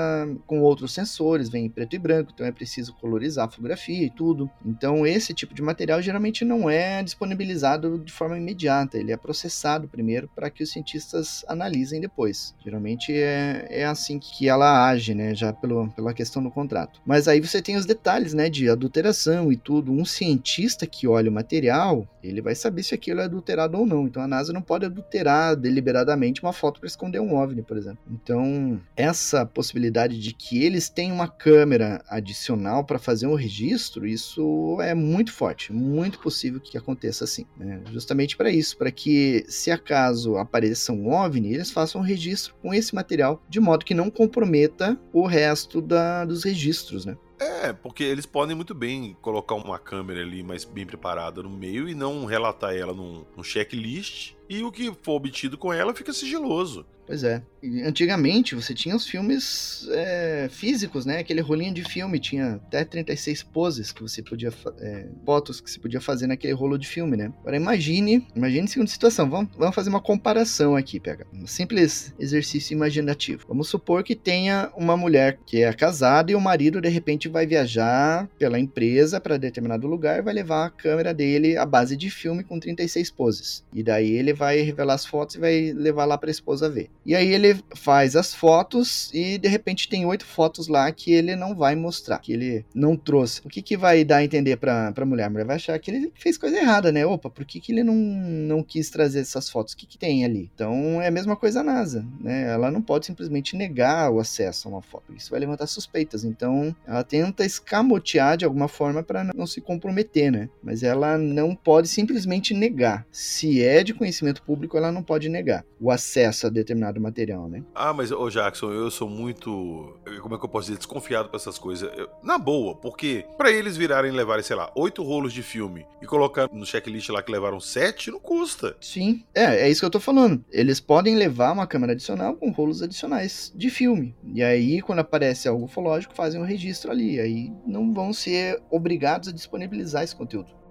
com 0.46 0.60
outros 0.60 0.92
sensores, 0.92 1.48
vem 1.48 1.66
em 1.66 1.70
preto 1.70 1.94
e 1.96 1.98
branco, 1.98 2.30
então 2.34 2.46
é 2.46 2.52
preciso 2.52 2.94
colorizar 2.94 3.46
a 3.46 3.50
fotografia 3.50 4.06
e 4.06 4.10
tudo. 4.10 4.50
Então 4.64 5.06
esse 5.06 5.34
tipo 5.34 5.54
de 5.54 5.62
material 5.62 6.00
geralmente 6.00 6.44
não 6.44 6.68
é 6.68 7.02
disponibilizado 7.02 7.98
de 7.98 8.12
forma 8.12 8.38
imediata, 8.38 8.98
ele 8.98 9.12
é 9.12 9.16
processado 9.16 9.88
primeiro 9.88 10.28
para 10.34 10.50
que 10.50 10.62
os 10.62 10.70
cientistas 10.70 11.44
analisem 11.48 12.00
depois. 12.00 12.54
Geralmente 12.64 13.12
é, 13.12 13.66
é 13.70 13.84
assim 13.84 14.18
que 14.18 14.48
ela 14.48 14.88
age, 14.88 15.14
né? 15.14 15.34
Já 15.34 15.52
pelo, 15.52 15.90
pela 15.90 16.14
questão 16.14 16.42
do 16.42 16.50
contrato. 16.50 17.00
Mas 17.06 17.28
aí 17.28 17.40
você 17.40 17.60
tem 17.60 17.76
os 17.76 17.86
detalhes, 17.86 18.34
né? 18.34 18.48
De 18.48 18.68
adulteração 18.68 19.52
e 19.52 19.56
tudo. 19.56 19.92
Um 19.92 20.04
cientista 20.04 20.86
que 20.86 21.06
olha 21.06 21.30
o 21.30 21.32
material, 21.32 22.06
ele 22.22 22.40
vai 22.40 22.54
saber 22.54 22.82
se 22.82 22.94
aquilo 22.94 23.20
é 23.20 23.24
adulterado 23.24 23.78
ou 23.78 23.86
não. 23.86 24.06
Então 24.06 24.22
a 24.22 24.28
NASA 24.28 24.52
não 24.52 24.62
pode 24.62 24.86
adulterar 24.86 25.56
deliberadamente 25.56 26.42
uma 26.42 26.52
foto 26.52 26.80
para 26.80 26.86
esconder 26.86 27.20
um 27.24 27.36
OVNI, 27.36 27.62
por 27.62 27.76
exemplo. 27.76 27.98
Então, 28.10 28.80
essa 28.96 29.44
possibilidade 29.44 30.18
de 30.18 30.32
que 30.32 30.62
eles 30.62 30.88
tenham 30.88 31.14
uma 31.14 31.28
câmera 31.28 32.04
adicional 32.08 32.84
para 32.84 32.98
fazer 32.98 33.26
um 33.26 33.34
registro, 33.34 34.06
isso 34.06 34.78
é 34.80 34.94
muito 34.94 35.32
forte, 35.32 35.72
muito 35.72 36.18
possível 36.18 36.60
que 36.60 36.78
aconteça 36.78 37.24
assim. 37.24 37.46
Né? 37.56 37.82
Justamente 37.92 38.36
para 38.36 38.50
isso, 38.50 38.76
para 38.76 38.90
que 38.90 39.44
se 39.48 39.70
acaso 39.70 40.36
apareça 40.36 40.92
um 40.92 41.12
OVNI, 41.12 41.54
eles 41.54 41.70
façam 41.70 42.00
um 42.00 42.04
registro 42.04 42.54
com 42.62 42.72
esse 42.72 42.94
material, 42.94 43.42
de 43.48 43.60
modo 43.60 43.84
que 43.84 43.94
não 43.94 44.10
comprometa 44.10 44.98
o 45.12 45.26
resto 45.26 45.80
da, 45.80 46.24
dos 46.24 46.44
registros, 46.44 47.04
né? 47.04 47.16
É, 47.38 47.72
porque 47.72 48.04
eles 48.04 48.26
podem 48.26 48.54
muito 48.54 48.74
bem 48.74 49.16
colocar 49.20 49.54
uma 49.54 49.78
câmera 49.78 50.20
ali 50.20 50.42
mais 50.42 50.64
bem 50.64 50.86
preparada 50.86 51.42
no 51.42 51.50
meio 51.50 51.88
e 51.88 51.94
não 51.94 52.24
relatar 52.24 52.74
ela 52.74 52.94
num, 52.94 53.24
num 53.36 53.42
checklist. 53.42 54.34
E 54.48 54.62
o 54.62 54.70
que 54.70 54.92
for 55.02 55.14
obtido 55.14 55.56
com 55.56 55.72
ela 55.72 55.94
fica 55.94 56.12
sigiloso. 56.12 56.86
Pois 57.06 57.22
é. 57.22 57.42
Antigamente 57.86 58.54
você 58.54 58.74
tinha 58.74 58.94
os 58.94 59.06
filmes 59.06 59.88
é, 59.90 60.48
físicos, 60.50 61.06
né? 61.06 61.18
Aquele 61.18 61.40
rolinho 61.40 61.72
de 61.72 61.82
filme 61.82 62.18
tinha 62.18 62.54
até 62.54 62.84
36 62.84 63.42
poses 63.42 63.92
que 63.92 64.02
você 64.02 64.22
podia 64.22 64.52
é, 64.78 65.06
fotos 65.24 65.60
que 65.60 65.70
você 65.70 65.78
podia 65.78 66.00
fazer 66.00 66.26
naquele 66.26 66.52
rolo 66.52 66.78
de 66.78 66.86
filme, 66.86 67.16
né? 67.16 67.32
Agora 67.40 67.56
imagine, 67.56 68.26
imagine 68.34 68.64
a 68.64 68.68
segunda 68.68 68.90
situação. 68.90 69.28
Vamos, 69.28 69.50
vamos 69.56 69.74
fazer 69.74 69.90
uma 69.90 70.00
comparação 70.00 70.76
aqui, 70.76 71.00
pega. 71.00 71.26
Um 71.32 71.46
simples 71.46 72.14
exercício 72.18 72.74
imaginativo. 72.74 73.44
Vamos 73.48 73.68
supor 73.68 74.02
que 74.02 74.14
tenha 74.14 74.70
uma 74.76 74.96
mulher 74.96 75.38
que 75.46 75.62
é 75.62 75.72
casada 75.72 76.32
e 76.32 76.34
o 76.34 76.40
marido 76.40 76.80
de 76.80 76.88
repente 76.88 77.28
vai 77.28 77.46
viajar 77.46 78.28
pela 78.38 78.58
empresa 78.58 79.20
para 79.20 79.38
determinado 79.38 79.86
lugar 79.86 80.22
vai 80.22 80.34
levar 80.34 80.66
a 80.66 80.70
câmera 80.70 81.14
dele 81.14 81.56
à 81.56 81.64
base 81.64 81.96
de 81.96 82.10
filme 82.10 82.44
com 82.44 82.60
36 82.60 83.10
poses. 83.10 83.64
E 83.72 83.82
daí 83.82 84.12
ele 84.12 84.33
vai 84.34 84.60
revelar 84.60 84.94
as 84.94 85.06
fotos 85.06 85.36
e 85.36 85.40
vai 85.40 85.72
levar 85.72 86.04
lá 86.04 86.18
para 86.18 86.30
a 86.30 86.32
esposa 86.32 86.68
ver. 86.68 86.90
E 87.04 87.14
aí 87.14 87.32
ele 87.32 87.62
faz 87.74 88.16
as 88.16 88.34
fotos 88.34 89.10
e 89.12 89.38
de 89.38 89.48
repente 89.48 89.88
tem 89.88 90.04
oito 90.04 90.24
fotos 90.24 90.68
lá 90.68 90.90
que 90.92 91.12
ele 91.12 91.36
não 91.36 91.54
vai 91.54 91.74
mostrar, 91.74 92.18
que 92.18 92.32
ele 92.32 92.64
não 92.74 92.96
trouxe. 92.96 93.40
O 93.44 93.48
que, 93.48 93.62
que 93.62 93.76
vai 93.76 94.04
dar 94.04 94.18
a 94.18 94.24
entender 94.24 94.56
pra, 94.56 94.92
pra 94.92 95.06
mulher? 95.06 95.24
A 95.24 95.30
mulher 95.30 95.46
vai 95.46 95.56
achar 95.56 95.78
que 95.78 95.90
ele 95.90 96.12
fez 96.14 96.36
coisa 96.36 96.56
errada, 96.56 96.90
né? 96.92 97.04
Opa, 97.06 97.30
por 97.30 97.44
que, 97.44 97.60
que 97.60 97.72
ele 97.72 97.84
não, 97.84 97.94
não 97.94 98.62
quis 98.62 98.90
trazer 98.90 99.20
essas 99.20 99.48
fotos? 99.48 99.74
O 99.74 99.76
que, 99.76 99.86
que 99.86 99.98
tem 99.98 100.24
ali? 100.24 100.50
Então 100.54 101.00
é 101.00 101.08
a 101.08 101.10
mesma 101.10 101.36
coisa 101.36 101.60
a 101.60 101.64
NASA, 101.64 102.06
né? 102.20 102.52
Ela 102.52 102.70
não 102.70 102.82
pode 102.82 103.06
simplesmente 103.06 103.56
negar 103.56 104.10
o 104.10 104.18
acesso 104.18 104.68
a 104.68 104.70
uma 104.70 104.82
foto. 104.82 105.14
Isso 105.14 105.30
vai 105.30 105.40
levantar 105.40 105.66
suspeitas. 105.66 106.24
Então 106.24 106.74
ela 106.86 107.04
tenta 107.04 107.44
escamotear 107.44 108.36
de 108.36 108.44
alguma 108.44 108.68
forma 108.68 109.02
para 109.02 109.24
não 109.24 109.46
se 109.46 109.60
comprometer, 109.60 110.30
né? 110.30 110.48
Mas 110.62 110.82
ela 110.82 111.16
não 111.18 111.54
pode 111.54 111.88
simplesmente 111.88 112.54
negar. 112.54 113.06
Se 113.10 113.62
é 113.62 113.82
de 113.82 113.94
conhecimento 113.94 114.23
público, 114.42 114.76
ela 114.76 114.92
não 114.92 115.02
pode 115.02 115.28
negar 115.28 115.64
o 115.80 115.90
acesso 115.90 116.46
a 116.46 116.50
determinado 116.50 117.00
material, 117.00 117.48
né? 117.48 117.62
Ah, 117.74 117.92
mas, 117.92 118.10
ô 118.10 118.28
Jackson, 118.30 118.72
eu 118.72 118.90
sou 118.90 119.08
muito. 119.08 119.98
Como 120.20 120.34
é 120.34 120.38
que 120.38 120.44
eu 120.44 120.48
posso 120.48 120.66
dizer? 120.66 120.78
Desconfiado 120.78 121.28
pra 121.28 121.36
essas 121.36 121.58
coisas. 121.58 121.90
Eu, 121.96 122.08
na 122.22 122.38
boa, 122.38 122.74
porque 122.74 123.26
para 123.36 123.50
eles 123.50 123.76
virarem 123.76 124.12
e 124.12 124.16
levarem, 124.16 124.42
sei 124.42 124.56
lá, 124.56 124.70
oito 124.76 125.02
rolos 125.02 125.32
de 125.32 125.42
filme 125.42 125.86
e 126.00 126.06
colocar 126.06 126.48
no 126.52 126.64
checklist 126.64 127.08
lá 127.10 127.22
que 127.22 127.32
levaram 127.32 127.60
sete, 127.60 128.10
não 128.10 128.20
custa. 128.20 128.76
Sim, 128.80 129.24
é, 129.34 129.66
é 129.66 129.70
isso 129.70 129.80
que 129.80 129.86
eu 129.86 129.90
tô 129.90 130.00
falando. 130.00 130.44
Eles 130.50 130.80
podem 130.80 131.16
levar 131.16 131.52
uma 131.52 131.66
câmera 131.66 131.92
adicional 131.92 132.34
com 132.34 132.50
rolos 132.50 132.82
adicionais 132.82 133.52
de 133.54 133.70
filme. 133.70 134.14
E 134.32 134.42
aí, 134.42 134.80
quando 134.80 135.00
aparece 135.00 135.48
algo 135.48 135.64
ufológico, 135.64 136.14
fazem 136.14 136.40
um 136.40 136.44
registro 136.44 136.90
ali. 136.90 137.20
Aí 137.20 137.52
não 137.66 137.92
vão 137.92 138.12
ser 138.12 138.62
obrigados 138.70 139.28
a 139.28 139.32
disponibilizar 139.32 140.02
esse 140.02 140.14
conteúdo. 140.14 140.63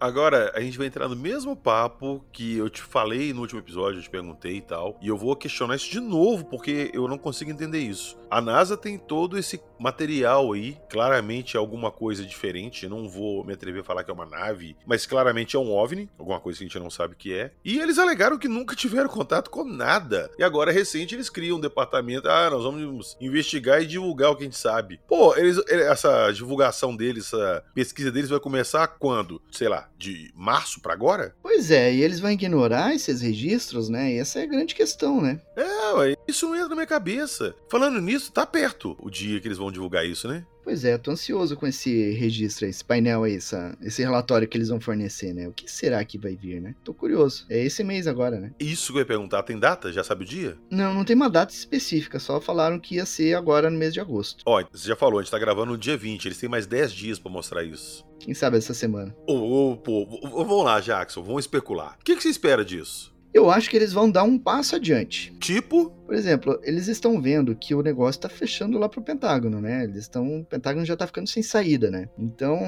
Agora, 0.00 0.52
a 0.54 0.60
gente 0.60 0.76
vai 0.76 0.86
entrar 0.86 1.08
no 1.08 1.16
mesmo 1.16 1.56
papo 1.56 2.24
que 2.32 2.56
eu 2.56 2.68
te 2.68 2.82
falei 2.82 3.32
no 3.32 3.40
último 3.40 3.60
episódio, 3.60 3.98
eu 3.98 4.02
te 4.02 4.10
perguntei 4.10 4.56
e 4.56 4.60
tal. 4.60 4.98
E 5.00 5.08
eu 5.08 5.16
vou 5.16 5.34
questionar 5.36 5.76
isso 5.76 5.90
de 5.90 6.00
novo, 6.00 6.44
porque 6.44 6.90
eu 6.92 7.08
não 7.08 7.16
consigo 7.16 7.50
entender 7.50 7.78
isso. 7.78 8.16
A 8.30 8.40
NASA 8.40 8.76
tem 8.76 8.98
todo 8.98 9.38
esse 9.38 9.60
material 9.78 10.52
aí, 10.52 10.76
claramente 10.90 11.56
é 11.56 11.60
alguma 11.60 11.90
coisa 11.90 12.24
diferente. 12.24 12.88
Não 12.88 13.08
vou 13.08 13.44
me 13.44 13.52
atrever 13.52 13.82
a 13.82 13.84
falar 13.84 14.04
que 14.04 14.10
é 14.10 14.14
uma 14.14 14.26
nave, 14.26 14.76
mas 14.86 15.06
claramente 15.06 15.56
é 15.56 15.58
um 15.58 15.72
OVNI, 15.72 16.10
alguma 16.18 16.40
coisa 16.40 16.58
que 16.58 16.64
a 16.64 16.68
gente 16.68 16.78
não 16.78 16.90
sabe 16.90 17.14
o 17.14 17.16
que 17.16 17.32
é. 17.32 17.52
E 17.64 17.78
eles 17.78 17.98
alegaram 17.98 18.38
que 18.38 18.48
nunca 18.48 18.74
tiveram 18.74 19.08
contato 19.08 19.50
com 19.50 19.64
nada. 19.64 20.30
E 20.38 20.42
agora, 20.42 20.72
recente, 20.72 21.14
eles 21.14 21.30
criam 21.30 21.58
um 21.58 21.60
departamento. 21.60 22.28
Ah, 22.28 22.50
nós 22.50 22.64
vamos 22.64 23.16
investigar 23.20 23.82
e 23.82 23.86
divulgar 23.86 24.30
o 24.30 24.36
que 24.36 24.42
a 24.42 24.46
gente 24.46 24.58
sabe. 24.58 25.00
Pô, 25.06 25.36
eles, 25.36 25.58
essa 25.68 26.30
divulgação 26.32 26.96
deles, 26.96 27.26
essa 27.26 27.64
pesquisa 27.74 28.10
deles 28.10 28.30
vai 28.30 28.40
começar 28.40 28.86
quando? 28.88 29.40
Sei 29.50 29.68
lá, 29.68 29.83
de 29.98 30.32
março 30.34 30.80
para 30.80 30.92
agora? 30.92 31.34
Pois 31.42 31.70
é, 31.70 31.92
e 31.92 32.02
eles 32.02 32.20
vão 32.20 32.30
ignorar 32.30 32.94
esses 32.94 33.20
registros, 33.20 33.88
né? 33.88 34.12
E 34.12 34.18
essa 34.18 34.40
é 34.40 34.42
a 34.42 34.46
grande 34.46 34.74
questão, 34.74 35.20
né? 35.20 35.40
É, 35.56 35.83
ué, 35.94 36.16
isso 36.26 36.48
não 36.48 36.54
entra 36.54 36.70
na 36.70 36.74
minha 36.76 36.86
cabeça. 36.86 37.54
Falando 37.70 38.00
nisso, 38.00 38.32
tá 38.32 38.46
perto 38.46 38.96
o 38.98 39.10
dia 39.10 39.40
que 39.40 39.48
eles 39.48 39.58
vão 39.58 39.70
divulgar 39.70 40.06
isso, 40.06 40.26
né? 40.26 40.46
Pois 40.64 40.82
é, 40.82 40.96
tô 40.96 41.10
ansioso 41.10 41.56
com 41.56 41.66
esse 41.66 42.12
registro, 42.12 42.66
esse 42.66 42.82
painel 42.82 43.24
aí, 43.24 43.36
essa, 43.36 43.76
esse 43.82 44.02
relatório 44.02 44.48
que 44.48 44.56
eles 44.56 44.70
vão 44.70 44.80
fornecer, 44.80 45.34
né? 45.34 45.46
O 45.46 45.52
que 45.52 45.70
será 45.70 46.02
que 46.02 46.16
vai 46.16 46.34
vir, 46.34 46.60
né? 46.60 46.74
Tô 46.82 46.94
curioso. 46.94 47.44
É 47.50 47.62
esse 47.62 47.84
mês 47.84 48.06
agora, 48.06 48.40
né? 48.40 48.52
Isso 48.58 48.90
que 48.90 48.98
eu 48.98 49.02
ia 49.02 49.06
perguntar, 49.06 49.42
tem 49.42 49.58
data? 49.58 49.92
Já 49.92 50.02
sabe 50.02 50.24
o 50.24 50.26
dia? 50.26 50.56
Não, 50.70 50.94
não 50.94 51.04
tem 51.04 51.14
uma 51.14 51.28
data 51.28 51.52
específica, 51.52 52.18
só 52.18 52.40
falaram 52.40 52.80
que 52.80 52.94
ia 52.94 53.04
ser 53.04 53.34
agora 53.34 53.68
no 53.68 53.78
mês 53.78 53.92
de 53.92 54.00
agosto. 54.00 54.42
Ó, 54.46 54.64
você 54.72 54.88
já 54.88 54.96
falou, 54.96 55.18
a 55.18 55.22
gente 55.22 55.30
tá 55.30 55.38
gravando 55.38 55.72
no 55.72 55.78
dia 55.78 55.98
20, 55.98 56.24
eles 56.24 56.38
têm 56.38 56.48
mais 56.48 56.66
10 56.66 56.92
dias 56.92 57.18
para 57.18 57.30
mostrar 57.30 57.62
isso. 57.62 58.02
Quem 58.18 58.32
sabe 58.32 58.56
essa 58.56 58.72
semana. 58.72 59.14
Ô, 59.28 59.72
ô, 59.72 59.76
pô, 59.76 60.06
vamos 60.22 60.64
lá, 60.64 60.80
Jackson, 60.80 61.22
vamos 61.22 61.44
especular. 61.44 61.98
O 62.00 62.04
que, 62.04 62.16
que 62.16 62.22
você 62.22 62.30
espera 62.30 62.64
disso? 62.64 63.13
Eu 63.34 63.50
acho 63.50 63.68
que 63.68 63.76
eles 63.76 63.92
vão 63.92 64.08
dar 64.08 64.22
um 64.22 64.38
passo 64.38 64.76
adiante. 64.76 65.34
Tipo? 65.40 65.90
Por 66.06 66.14
exemplo, 66.14 66.60
eles 66.62 66.86
estão 66.86 67.20
vendo 67.20 67.56
que 67.56 67.74
o 67.74 67.82
negócio 67.82 68.18
está 68.18 68.28
fechando 68.28 68.78
lá 68.78 68.88
pro 68.88 69.02
Pentágono, 69.02 69.60
né? 69.60 69.84
Eles 69.84 70.02
estão, 70.02 70.40
o 70.40 70.44
Pentágono 70.44 70.84
já 70.84 70.92
está 70.92 71.06
ficando 71.06 71.28
sem 71.28 71.42
saída, 71.42 71.90
né? 71.90 72.08
Então, 72.16 72.60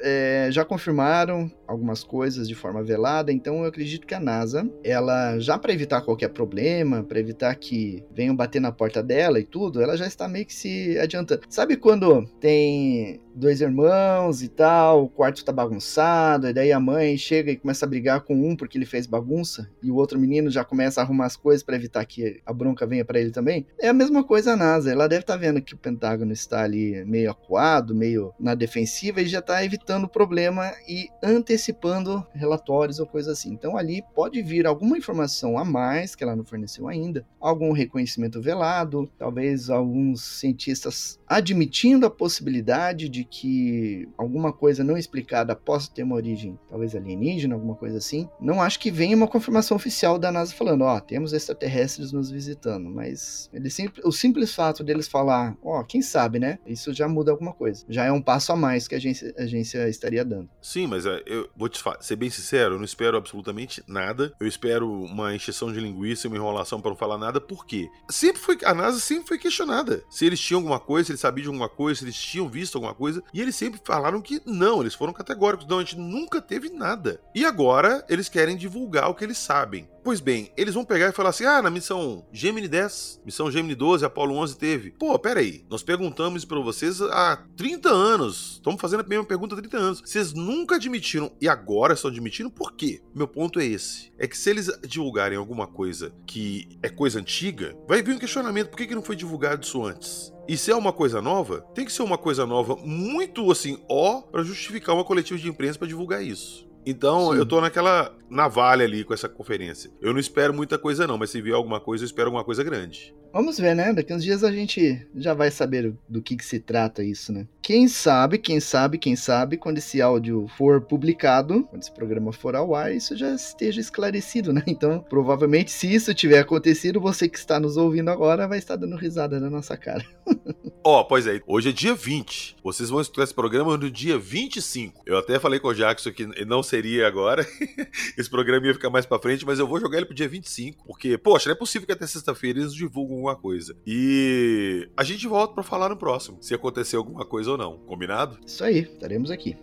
é, 0.00 0.48
já 0.52 0.64
confirmaram 0.64 1.50
algumas 1.66 2.04
coisas 2.04 2.46
de 2.46 2.54
forma 2.54 2.82
velada. 2.82 3.32
Então, 3.32 3.62
eu 3.62 3.64
acredito 3.64 4.06
que 4.06 4.14
a 4.14 4.20
NASA, 4.20 4.70
ela 4.84 5.38
já 5.40 5.58
para 5.58 5.72
evitar 5.72 6.02
qualquer 6.02 6.28
problema, 6.28 7.02
para 7.02 7.18
evitar 7.18 7.54
que 7.56 8.04
venham 8.14 8.36
bater 8.36 8.60
na 8.60 8.70
porta 8.70 9.02
dela 9.02 9.40
e 9.40 9.44
tudo, 9.44 9.82
ela 9.82 9.96
já 9.96 10.06
está 10.06 10.28
meio 10.28 10.46
que 10.46 10.54
se 10.54 10.96
adiantando. 10.98 11.42
Sabe 11.48 11.76
quando 11.76 12.26
tem 12.38 13.18
dois 13.34 13.60
irmãos 13.60 14.42
e 14.42 14.48
tal, 14.48 15.04
o 15.04 15.08
quarto 15.08 15.44
tá 15.44 15.52
bagunçado, 15.52 16.48
e 16.48 16.52
daí 16.52 16.72
a 16.72 16.80
mãe 16.80 17.16
chega 17.16 17.50
e 17.50 17.56
começa 17.56 17.84
a 17.84 17.88
brigar 17.88 18.20
com 18.20 18.34
um 18.34 18.56
porque 18.56 18.78
ele 18.78 18.86
fez 18.86 19.06
bagunça, 19.06 19.70
e 19.82 19.90
o 19.90 19.96
outro 19.96 20.18
menino 20.18 20.50
já 20.50 20.64
começa 20.64 21.00
a 21.00 21.04
arrumar 21.04 21.26
as 21.26 21.36
coisas 21.36 21.62
para 21.62 21.76
evitar 21.76 22.04
que 22.04 22.40
a 22.46 22.52
bronca 22.52 22.86
venha 22.86 23.04
para 23.04 23.20
ele 23.20 23.30
também? 23.30 23.66
É 23.78 23.88
a 23.88 23.92
mesma 23.92 24.22
coisa 24.22 24.52
a 24.52 24.56
NASA, 24.56 24.90
ela 24.90 25.08
deve 25.08 25.22
estar 25.22 25.34
tá 25.34 25.38
vendo 25.38 25.60
que 25.60 25.74
o 25.74 25.78
Pentágono 25.78 26.32
está 26.32 26.62
ali 26.62 27.04
meio 27.04 27.30
acuado, 27.30 27.94
meio 27.94 28.32
na 28.38 28.54
defensiva 28.54 29.20
e 29.20 29.26
já 29.26 29.40
está 29.40 29.64
evitando 29.64 30.04
o 30.04 30.08
problema 30.08 30.72
e 30.88 31.08
antecipando 31.22 32.24
relatórios 32.34 32.98
ou 32.98 33.06
coisa 33.06 33.32
assim. 33.32 33.52
Então 33.52 33.76
ali 33.76 34.02
pode 34.14 34.40
vir 34.42 34.66
alguma 34.66 34.96
informação 34.96 35.58
a 35.58 35.64
mais 35.64 36.14
que 36.14 36.22
ela 36.22 36.36
não 36.36 36.44
forneceu 36.44 36.88
ainda, 36.88 37.26
algum 37.40 37.72
reconhecimento 37.72 38.40
velado, 38.40 39.10
talvez 39.18 39.70
alguns 39.70 40.22
cientistas 40.22 41.18
admitindo 41.26 42.06
a 42.06 42.10
possibilidade 42.10 43.08
de 43.08 43.23
que 43.24 44.08
alguma 44.16 44.52
coisa 44.52 44.84
não 44.84 44.96
explicada 44.96 45.54
possa 45.56 45.90
ter 45.90 46.02
uma 46.02 46.16
origem, 46.16 46.58
talvez 46.68 46.94
alienígena, 46.94 47.54
alguma 47.54 47.74
coisa 47.74 47.98
assim. 47.98 48.28
Não 48.40 48.62
acho 48.62 48.78
que 48.78 48.90
venha 48.90 49.16
uma 49.16 49.28
confirmação 49.28 49.76
oficial 49.76 50.18
da 50.18 50.30
NASA 50.30 50.54
falando, 50.54 50.82
ó, 50.82 50.96
oh, 50.96 51.00
temos 51.00 51.32
extraterrestres 51.32 52.12
nos 52.12 52.30
visitando, 52.30 52.90
mas 52.90 53.48
ele 53.52 53.70
sempre, 53.70 54.02
o 54.04 54.12
simples 54.12 54.54
fato 54.54 54.84
deles 54.84 55.08
falar, 55.08 55.56
ó, 55.62 55.80
oh, 55.80 55.84
quem 55.84 56.02
sabe, 56.02 56.38
né? 56.38 56.58
Isso 56.66 56.92
já 56.92 57.08
muda 57.08 57.30
alguma 57.30 57.52
coisa. 57.52 57.84
Já 57.88 58.04
é 58.04 58.12
um 58.12 58.22
passo 58.22 58.52
a 58.52 58.56
mais 58.56 58.86
que 58.88 58.94
a 58.94 58.98
agência, 58.98 59.34
a 59.38 59.42
agência 59.42 59.88
estaria 59.88 60.24
dando. 60.24 60.48
Sim, 60.60 60.86
mas 60.86 61.06
é, 61.06 61.22
eu 61.26 61.48
vou 61.56 61.68
te 61.68 61.82
ser 62.00 62.16
bem 62.16 62.30
sincero, 62.30 62.74
eu 62.74 62.78
não 62.78 62.84
espero 62.84 63.16
absolutamente 63.16 63.82
nada. 63.86 64.32
Eu 64.40 64.46
espero 64.46 64.90
uma 64.90 65.34
encheção 65.34 65.72
de 65.72 65.80
linguiça, 65.80 66.28
uma 66.28 66.36
enrolação 66.36 66.80
para 66.80 66.90
não 66.90 66.96
falar 66.96 67.18
nada, 67.18 67.40
por 67.40 67.66
quê? 67.66 67.88
Sempre 68.10 68.40
foi 68.40 68.58
a 68.64 68.74
NASA 68.74 68.98
sempre 69.00 69.28
foi 69.28 69.38
questionada. 69.38 70.02
Se 70.10 70.24
eles 70.26 70.40
tinham 70.40 70.58
alguma 70.58 70.80
coisa, 70.80 71.06
se 71.06 71.12
eles 71.12 71.20
sabiam 71.20 71.42
de 71.42 71.48
alguma 71.48 71.68
coisa, 71.68 72.00
se 72.00 72.04
eles 72.04 72.16
tinham 72.16 72.48
visto 72.48 72.76
alguma 72.76 72.94
coisa, 72.94 73.13
e 73.32 73.40
eles 73.40 73.56
sempre 73.56 73.80
falaram 73.84 74.20
que 74.20 74.40
não, 74.44 74.80
eles 74.80 74.94
foram 74.94 75.12
categóricos, 75.12 75.66
não, 75.66 75.78
a 75.78 75.80
gente 75.80 75.98
nunca 75.98 76.40
teve 76.40 76.68
nada. 76.68 77.20
E 77.34 77.44
agora 77.44 78.04
eles 78.08 78.28
querem 78.28 78.56
divulgar 78.56 79.08
o 79.08 79.14
que 79.14 79.24
eles 79.24 79.38
sabem. 79.38 79.88
Pois 80.04 80.20
bem, 80.20 80.52
eles 80.54 80.74
vão 80.74 80.84
pegar 80.84 81.08
e 81.08 81.12
falar 81.12 81.30
assim: 81.30 81.46
ah, 81.46 81.62
na 81.62 81.70
missão 81.70 82.26
Gemini 82.30 82.68
10, 82.68 83.22
missão 83.24 83.50
Gemini 83.50 83.74
12, 83.74 84.04
Apollo 84.04 84.36
11 84.36 84.58
teve. 84.58 84.90
Pô, 84.90 85.18
pera 85.18 85.40
aí, 85.40 85.64
nós 85.70 85.82
perguntamos 85.82 86.44
pra 86.44 86.60
vocês 86.60 87.00
há 87.00 87.42
30 87.56 87.88
anos. 87.88 88.56
Estamos 88.56 88.78
fazendo 88.78 89.00
a 89.00 89.06
mesma 89.06 89.24
pergunta 89.24 89.54
há 89.54 89.58
30 89.58 89.76
anos. 89.78 90.02
Vocês 90.04 90.34
nunca 90.34 90.74
admitiram 90.74 91.32
e 91.40 91.48
agora 91.48 91.94
estão 91.94 92.10
admitindo 92.10 92.50
por 92.50 92.74
quê? 92.74 93.00
Meu 93.14 93.26
ponto 93.26 93.58
é 93.58 93.64
esse: 93.64 94.12
é 94.18 94.28
que 94.28 94.36
se 94.36 94.50
eles 94.50 94.70
divulgarem 94.86 95.38
alguma 95.38 95.66
coisa 95.66 96.12
que 96.26 96.68
é 96.82 96.90
coisa 96.90 97.18
antiga, 97.18 97.74
vai 97.88 98.02
vir 98.02 98.14
um 98.14 98.18
questionamento: 98.18 98.68
por 98.68 98.76
que, 98.76 98.86
que 98.86 98.94
não 98.94 99.02
foi 99.02 99.16
divulgado 99.16 99.64
isso 99.64 99.82
antes? 99.82 100.30
E 100.46 100.58
se 100.58 100.70
é 100.70 100.76
uma 100.76 100.92
coisa 100.92 101.22
nova, 101.22 101.62
tem 101.74 101.86
que 101.86 101.92
ser 101.92 102.02
uma 102.02 102.18
coisa 102.18 102.44
nova 102.44 102.76
muito 102.76 103.50
assim, 103.50 103.82
ó, 103.88 104.20
para 104.20 104.42
justificar 104.42 104.94
uma 104.94 105.04
coletiva 105.04 105.40
de 105.40 105.48
imprensa 105.48 105.78
para 105.78 105.88
divulgar 105.88 106.22
isso. 106.22 106.68
Então, 106.86 107.32
Sim. 107.32 107.38
eu 107.38 107.46
tô 107.46 107.60
naquela 107.60 108.14
navalha 108.28 108.84
ali 108.84 109.04
com 109.04 109.14
essa 109.14 109.28
conferência. 109.28 109.90
Eu 110.00 110.12
não 110.12 110.20
espero 110.20 110.52
muita 110.52 110.78
coisa 110.78 111.06
não, 111.06 111.16
mas 111.16 111.30
se 111.30 111.40
vier 111.40 111.54
alguma 111.54 111.80
coisa, 111.80 112.04
eu 112.04 112.06
espero 112.06 112.28
alguma 112.28 112.44
coisa 112.44 112.62
grande. 112.62 113.14
Vamos 113.32 113.58
ver, 113.58 113.74
né? 113.74 113.92
Daqui 113.92 114.14
uns 114.14 114.22
dias 114.22 114.44
a 114.44 114.52
gente 114.52 115.04
já 115.16 115.34
vai 115.34 115.50
saber 115.50 115.92
do 116.08 116.22
que, 116.22 116.36
que 116.36 116.44
se 116.44 116.60
trata 116.60 117.02
isso, 117.02 117.32
né? 117.32 117.48
Quem 117.60 117.88
sabe, 117.88 118.38
quem 118.38 118.60
sabe, 118.60 118.96
quem 118.96 119.16
sabe, 119.16 119.56
quando 119.56 119.78
esse 119.78 120.00
áudio 120.00 120.46
for 120.56 120.80
publicado, 120.80 121.64
quando 121.64 121.82
esse 121.82 121.92
programa 121.92 122.32
for 122.32 122.54
ao 122.54 122.76
ar, 122.76 122.94
isso 122.94 123.16
já 123.16 123.34
esteja 123.34 123.80
esclarecido, 123.80 124.52
né? 124.52 124.62
Então, 124.66 125.00
provavelmente, 125.08 125.70
se 125.70 125.92
isso 125.92 126.14
tiver 126.14 126.38
acontecido, 126.38 127.00
você 127.00 127.28
que 127.28 127.38
está 127.38 127.58
nos 127.58 127.76
ouvindo 127.76 128.10
agora 128.10 128.46
vai 128.46 128.58
estar 128.58 128.76
dando 128.76 128.96
risada 128.96 129.40
na 129.40 129.50
nossa 129.50 129.76
cara. 129.76 130.04
Ó, 130.86 131.00
oh, 131.00 131.04
pois 131.06 131.26
é, 131.26 131.40
hoje 131.46 131.70
é 131.70 131.72
dia 131.72 131.94
20. 131.94 132.56
Vocês 132.62 132.90
vão 132.90 133.00
escutar 133.00 133.24
esse 133.24 133.32
programa 133.32 133.74
no 133.78 133.90
dia 133.90 134.18
25. 134.18 135.00
Eu 135.06 135.16
até 135.16 135.38
falei 135.38 135.58
com 135.58 135.68
o 135.68 135.74
Jackson 135.74 136.12
que 136.12 136.26
não 136.44 136.62
seria 136.62 137.06
agora. 137.06 137.42
esse 138.18 138.28
programa 138.28 138.66
ia 138.66 138.74
ficar 138.74 138.90
mais 138.90 139.06
pra 139.06 139.18
frente, 139.18 139.46
mas 139.46 139.58
eu 139.58 139.66
vou 139.66 139.80
jogar 139.80 139.96
ele 139.96 140.04
pro 140.04 140.14
dia 140.14 140.28
25. 140.28 140.84
Porque, 140.84 141.16
poxa, 141.16 141.48
não 141.48 141.56
é 141.56 141.58
possível 141.58 141.86
que 141.86 141.92
até 141.92 142.06
sexta-feira 142.06 142.58
eles 142.58 142.74
divulgam 142.74 143.16
alguma 143.16 143.34
coisa. 143.34 143.74
E 143.86 144.86
a 144.94 145.02
gente 145.02 145.26
volta 145.26 145.54
para 145.54 145.62
falar 145.62 145.88
no 145.88 145.96
próximo, 145.96 146.36
se 146.42 146.52
acontecer 146.52 146.96
alguma 146.96 147.24
coisa 147.24 147.52
ou 147.52 147.56
não. 147.56 147.78
Combinado? 147.78 148.38
Isso 148.46 148.62
aí, 148.62 148.80
estaremos 148.80 149.30
aqui. 149.30 149.56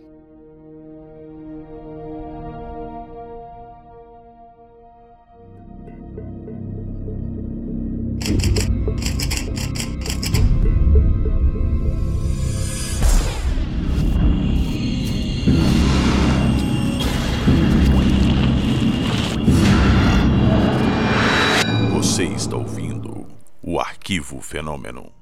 Fenômeno. 24.72 25.21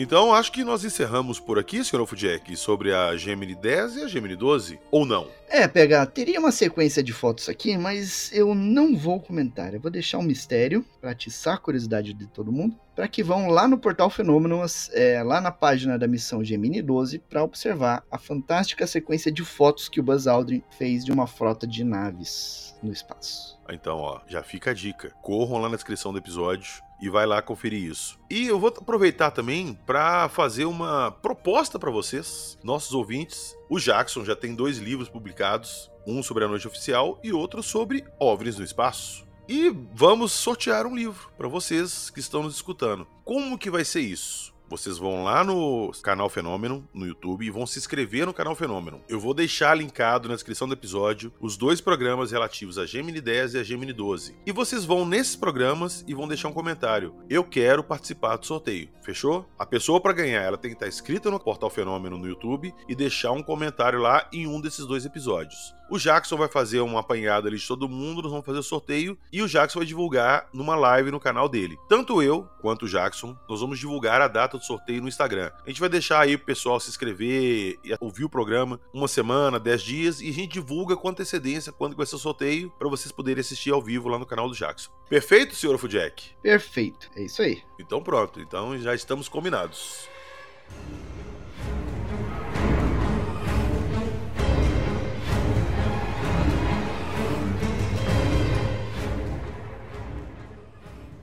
Então, 0.00 0.32
acho 0.32 0.52
que 0.52 0.62
nós 0.62 0.84
encerramos 0.84 1.40
por 1.40 1.58
aqui, 1.58 1.82
Sr. 1.82 2.06
Jack, 2.14 2.56
sobre 2.56 2.94
a 2.94 3.16
Gemini 3.16 3.56
10 3.56 3.96
e 3.96 4.02
a 4.04 4.06
Gemini 4.06 4.36
12, 4.36 4.78
ou 4.92 5.04
não? 5.04 5.26
É, 5.48 5.66
pegar, 5.66 6.06
teria 6.06 6.38
uma 6.38 6.52
sequência 6.52 7.02
de 7.02 7.12
fotos 7.12 7.48
aqui, 7.48 7.76
mas 7.76 8.30
eu 8.32 8.54
não 8.54 8.94
vou 8.94 9.18
comentar. 9.18 9.74
Eu 9.74 9.80
vou 9.80 9.90
deixar 9.90 10.18
um 10.18 10.22
mistério 10.22 10.84
para 11.00 11.10
atiçar 11.10 11.54
a 11.54 11.58
curiosidade 11.58 12.14
de 12.14 12.28
todo 12.28 12.52
mundo, 12.52 12.76
para 12.94 13.08
que 13.08 13.24
vão 13.24 13.48
lá 13.48 13.66
no 13.66 13.76
portal 13.76 14.08
Fenômenos, 14.08 14.88
é, 14.92 15.20
lá 15.24 15.40
na 15.40 15.50
página 15.50 15.98
da 15.98 16.06
missão 16.06 16.44
Gemini 16.44 16.80
12, 16.80 17.18
para 17.18 17.42
observar 17.42 18.04
a 18.08 18.18
fantástica 18.18 18.86
sequência 18.86 19.32
de 19.32 19.44
fotos 19.44 19.88
que 19.88 19.98
o 19.98 20.02
Buzz 20.04 20.28
Aldrin 20.28 20.62
fez 20.78 21.04
de 21.04 21.10
uma 21.10 21.26
frota 21.26 21.66
de 21.66 21.82
naves 21.82 22.72
no 22.80 22.92
espaço. 22.92 23.58
Então, 23.68 23.98
ó, 23.98 24.20
já 24.28 24.44
fica 24.44 24.70
a 24.70 24.74
dica. 24.74 25.10
Corram 25.22 25.58
lá 25.58 25.68
na 25.68 25.74
descrição 25.74 26.12
do 26.12 26.18
episódio 26.18 26.86
e 27.00 27.08
vai 27.08 27.26
lá 27.26 27.40
conferir 27.40 27.90
isso. 27.90 28.18
E 28.30 28.46
eu 28.46 28.58
vou 28.58 28.68
aproveitar 28.68 29.30
também 29.30 29.78
para 29.86 30.28
fazer 30.28 30.64
uma 30.64 31.10
proposta 31.10 31.78
para 31.78 31.90
vocês, 31.90 32.58
nossos 32.62 32.92
ouvintes. 32.92 33.56
O 33.68 33.78
Jackson 33.78 34.24
já 34.24 34.34
tem 34.34 34.54
dois 34.54 34.78
livros 34.78 35.08
publicados, 35.08 35.90
um 36.06 36.22
sobre 36.22 36.44
a 36.44 36.48
noite 36.48 36.66
oficial 36.66 37.18
e 37.22 37.32
outro 37.32 37.62
sobre 37.62 38.04
OVNIs 38.18 38.58
no 38.58 38.64
espaço. 38.64 39.26
E 39.48 39.70
vamos 39.94 40.32
sortear 40.32 40.86
um 40.86 40.94
livro 40.94 41.30
para 41.36 41.48
vocês 41.48 42.10
que 42.10 42.20
estão 42.20 42.42
nos 42.42 42.56
escutando. 42.56 43.06
Como 43.24 43.56
que 43.56 43.70
vai 43.70 43.84
ser 43.84 44.00
isso? 44.00 44.54
Vocês 44.68 44.98
vão 44.98 45.24
lá 45.24 45.42
no 45.42 45.90
canal 46.02 46.28
Fenômeno, 46.28 46.86
no 46.92 47.06
YouTube, 47.06 47.46
e 47.46 47.50
vão 47.50 47.66
se 47.66 47.78
inscrever 47.78 48.26
no 48.26 48.34
canal 48.34 48.54
Fenômeno. 48.54 49.00
Eu 49.08 49.18
vou 49.18 49.32
deixar 49.32 49.74
linkado 49.74 50.28
na 50.28 50.34
descrição 50.34 50.68
do 50.68 50.74
episódio 50.74 51.32
os 51.40 51.56
dois 51.56 51.80
programas 51.80 52.32
relativos 52.32 52.76
a 52.76 52.84
Gemini 52.84 53.20
10 53.20 53.54
e 53.54 53.58
a 53.58 53.62
Gemini 53.62 53.94
12. 53.94 54.36
E 54.44 54.52
vocês 54.52 54.84
vão 54.84 55.06
nesses 55.06 55.34
programas 55.34 56.04
e 56.06 56.12
vão 56.12 56.28
deixar 56.28 56.48
um 56.48 56.52
comentário. 56.52 57.14
Eu 57.30 57.42
quero 57.42 57.82
participar 57.82 58.36
do 58.36 58.44
sorteio. 58.44 58.90
Fechou? 59.02 59.48
A 59.58 59.64
pessoa 59.64 60.02
para 60.02 60.12
ganhar, 60.12 60.42
ela 60.42 60.58
tem 60.58 60.70
que 60.70 60.76
estar 60.76 60.86
inscrita 60.86 61.30
no 61.30 61.40
Portal 61.40 61.70
Fenômeno 61.70 62.18
no 62.18 62.28
YouTube 62.28 62.74
e 62.86 62.94
deixar 62.94 63.32
um 63.32 63.42
comentário 63.42 63.98
lá 63.98 64.28
em 64.30 64.46
um 64.46 64.60
desses 64.60 64.84
dois 64.84 65.06
episódios. 65.06 65.74
O 65.90 65.98
Jackson 65.98 66.36
vai 66.36 66.48
fazer 66.48 66.80
uma 66.80 67.00
apanhada 67.00 67.48
ali 67.48 67.56
de 67.56 67.66
todo 67.66 67.88
mundo, 67.88 68.20
nós 68.20 68.30
vamos 68.30 68.44
fazer 68.44 68.58
o 68.58 68.62
sorteio 68.62 69.16
e 69.32 69.40
o 69.40 69.48
Jackson 69.48 69.78
vai 69.78 69.86
divulgar 69.86 70.46
numa 70.52 70.76
live 70.76 71.10
no 71.10 71.18
canal 71.18 71.48
dele. 71.48 71.78
Tanto 71.88 72.22
eu 72.22 72.46
quanto 72.60 72.84
o 72.84 72.88
Jackson, 72.88 73.34
nós 73.48 73.62
vamos 73.62 73.78
divulgar 73.78 74.20
a 74.20 74.28
data 74.28 74.57
do 74.58 74.64
sorteio 74.64 75.02
no 75.02 75.08
Instagram. 75.08 75.50
A 75.64 75.68
gente 75.68 75.80
vai 75.80 75.88
deixar 75.88 76.20
aí 76.20 76.34
o 76.34 76.38
pessoal 76.38 76.78
se 76.78 76.90
inscrever 76.90 77.78
e 77.82 77.96
ouvir 78.00 78.24
o 78.24 78.28
programa 78.28 78.80
uma 78.92 79.08
semana, 79.08 79.58
dez 79.58 79.82
dias 79.82 80.20
e 80.20 80.28
a 80.28 80.32
gente 80.32 80.52
divulga 80.52 80.96
com 80.96 81.08
antecedência 81.08 81.72
quando 81.72 81.96
vai 81.96 82.06
ser 82.06 82.16
o 82.16 82.18
sorteio 82.18 82.70
para 82.78 82.88
vocês 82.88 83.12
poderem 83.12 83.40
assistir 83.40 83.72
ao 83.72 83.82
vivo 83.82 84.08
lá 84.08 84.18
no 84.18 84.26
canal 84.26 84.48
do 84.48 84.54
Jackson. 84.54 84.90
Perfeito, 85.08 85.54
senhor 85.54 85.78
Fujack? 85.78 86.30
Perfeito, 86.42 87.10
é 87.16 87.22
isso 87.22 87.42
aí. 87.42 87.62
Então 87.78 88.02
pronto, 88.02 88.40
então 88.40 88.78
já 88.78 88.94
estamos 88.94 89.28
combinados. 89.28 90.08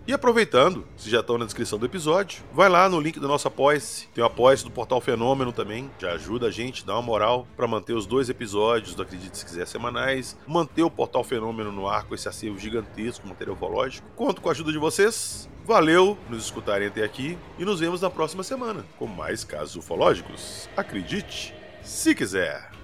E 0.07 0.13
aproveitando, 0.13 0.85
se 0.95 1.09
já 1.09 1.21
estão 1.21 1.35
na 1.35 1.45
descrição 1.45 1.79
do 1.79 1.85
episódio, 1.87 2.43
vai 2.53 2.69
lá 2.69 2.87
no 2.87 2.99
link 2.99 3.19
do 3.19 3.27
nosso 3.27 3.47
Apoia-se. 3.47 4.07
Tem 4.09 4.23
o 4.23 4.27
Apoia-se 4.27 4.63
do 4.63 4.69
Portal 4.69 5.01
Fenômeno 5.01 5.51
também, 5.51 5.89
já 5.97 6.11
ajuda 6.11 6.45
a 6.45 6.51
gente, 6.51 6.85
dá 6.85 6.93
uma 6.93 7.01
moral 7.01 7.47
para 7.57 7.67
manter 7.67 7.93
os 7.93 8.05
dois 8.05 8.29
episódios 8.29 8.93
do 8.93 9.01
Acredite 9.01 9.35
Se 9.35 9.43
Quiser 9.43 9.65
semanais, 9.65 10.37
manter 10.45 10.83
o 10.83 10.91
Portal 10.91 11.23
Fenômeno 11.23 11.71
no 11.71 11.87
ar 11.87 12.03
com 12.03 12.13
esse 12.13 12.29
acervo 12.29 12.59
gigantesco 12.59 13.27
material 13.27 13.55
ufológico. 13.55 14.07
Conto 14.15 14.41
com 14.41 14.49
a 14.49 14.51
ajuda 14.51 14.71
de 14.71 14.77
vocês. 14.77 15.49
Valeu 15.65 16.15
nos 16.29 16.43
escutarem 16.43 16.87
até 16.87 17.03
aqui 17.03 17.35
e 17.57 17.65
nos 17.65 17.79
vemos 17.79 18.01
na 18.01 18.09
próxima 18.11 18.43
semana 18.43 18.85
com 18.99 19.07
mais 19.07 19.43
casos 19.43 19.75
ufológicos. 19.75 20.69
Acredite, 20.77 21.51
se 21.81 22.13
quiser. 22.13 22.74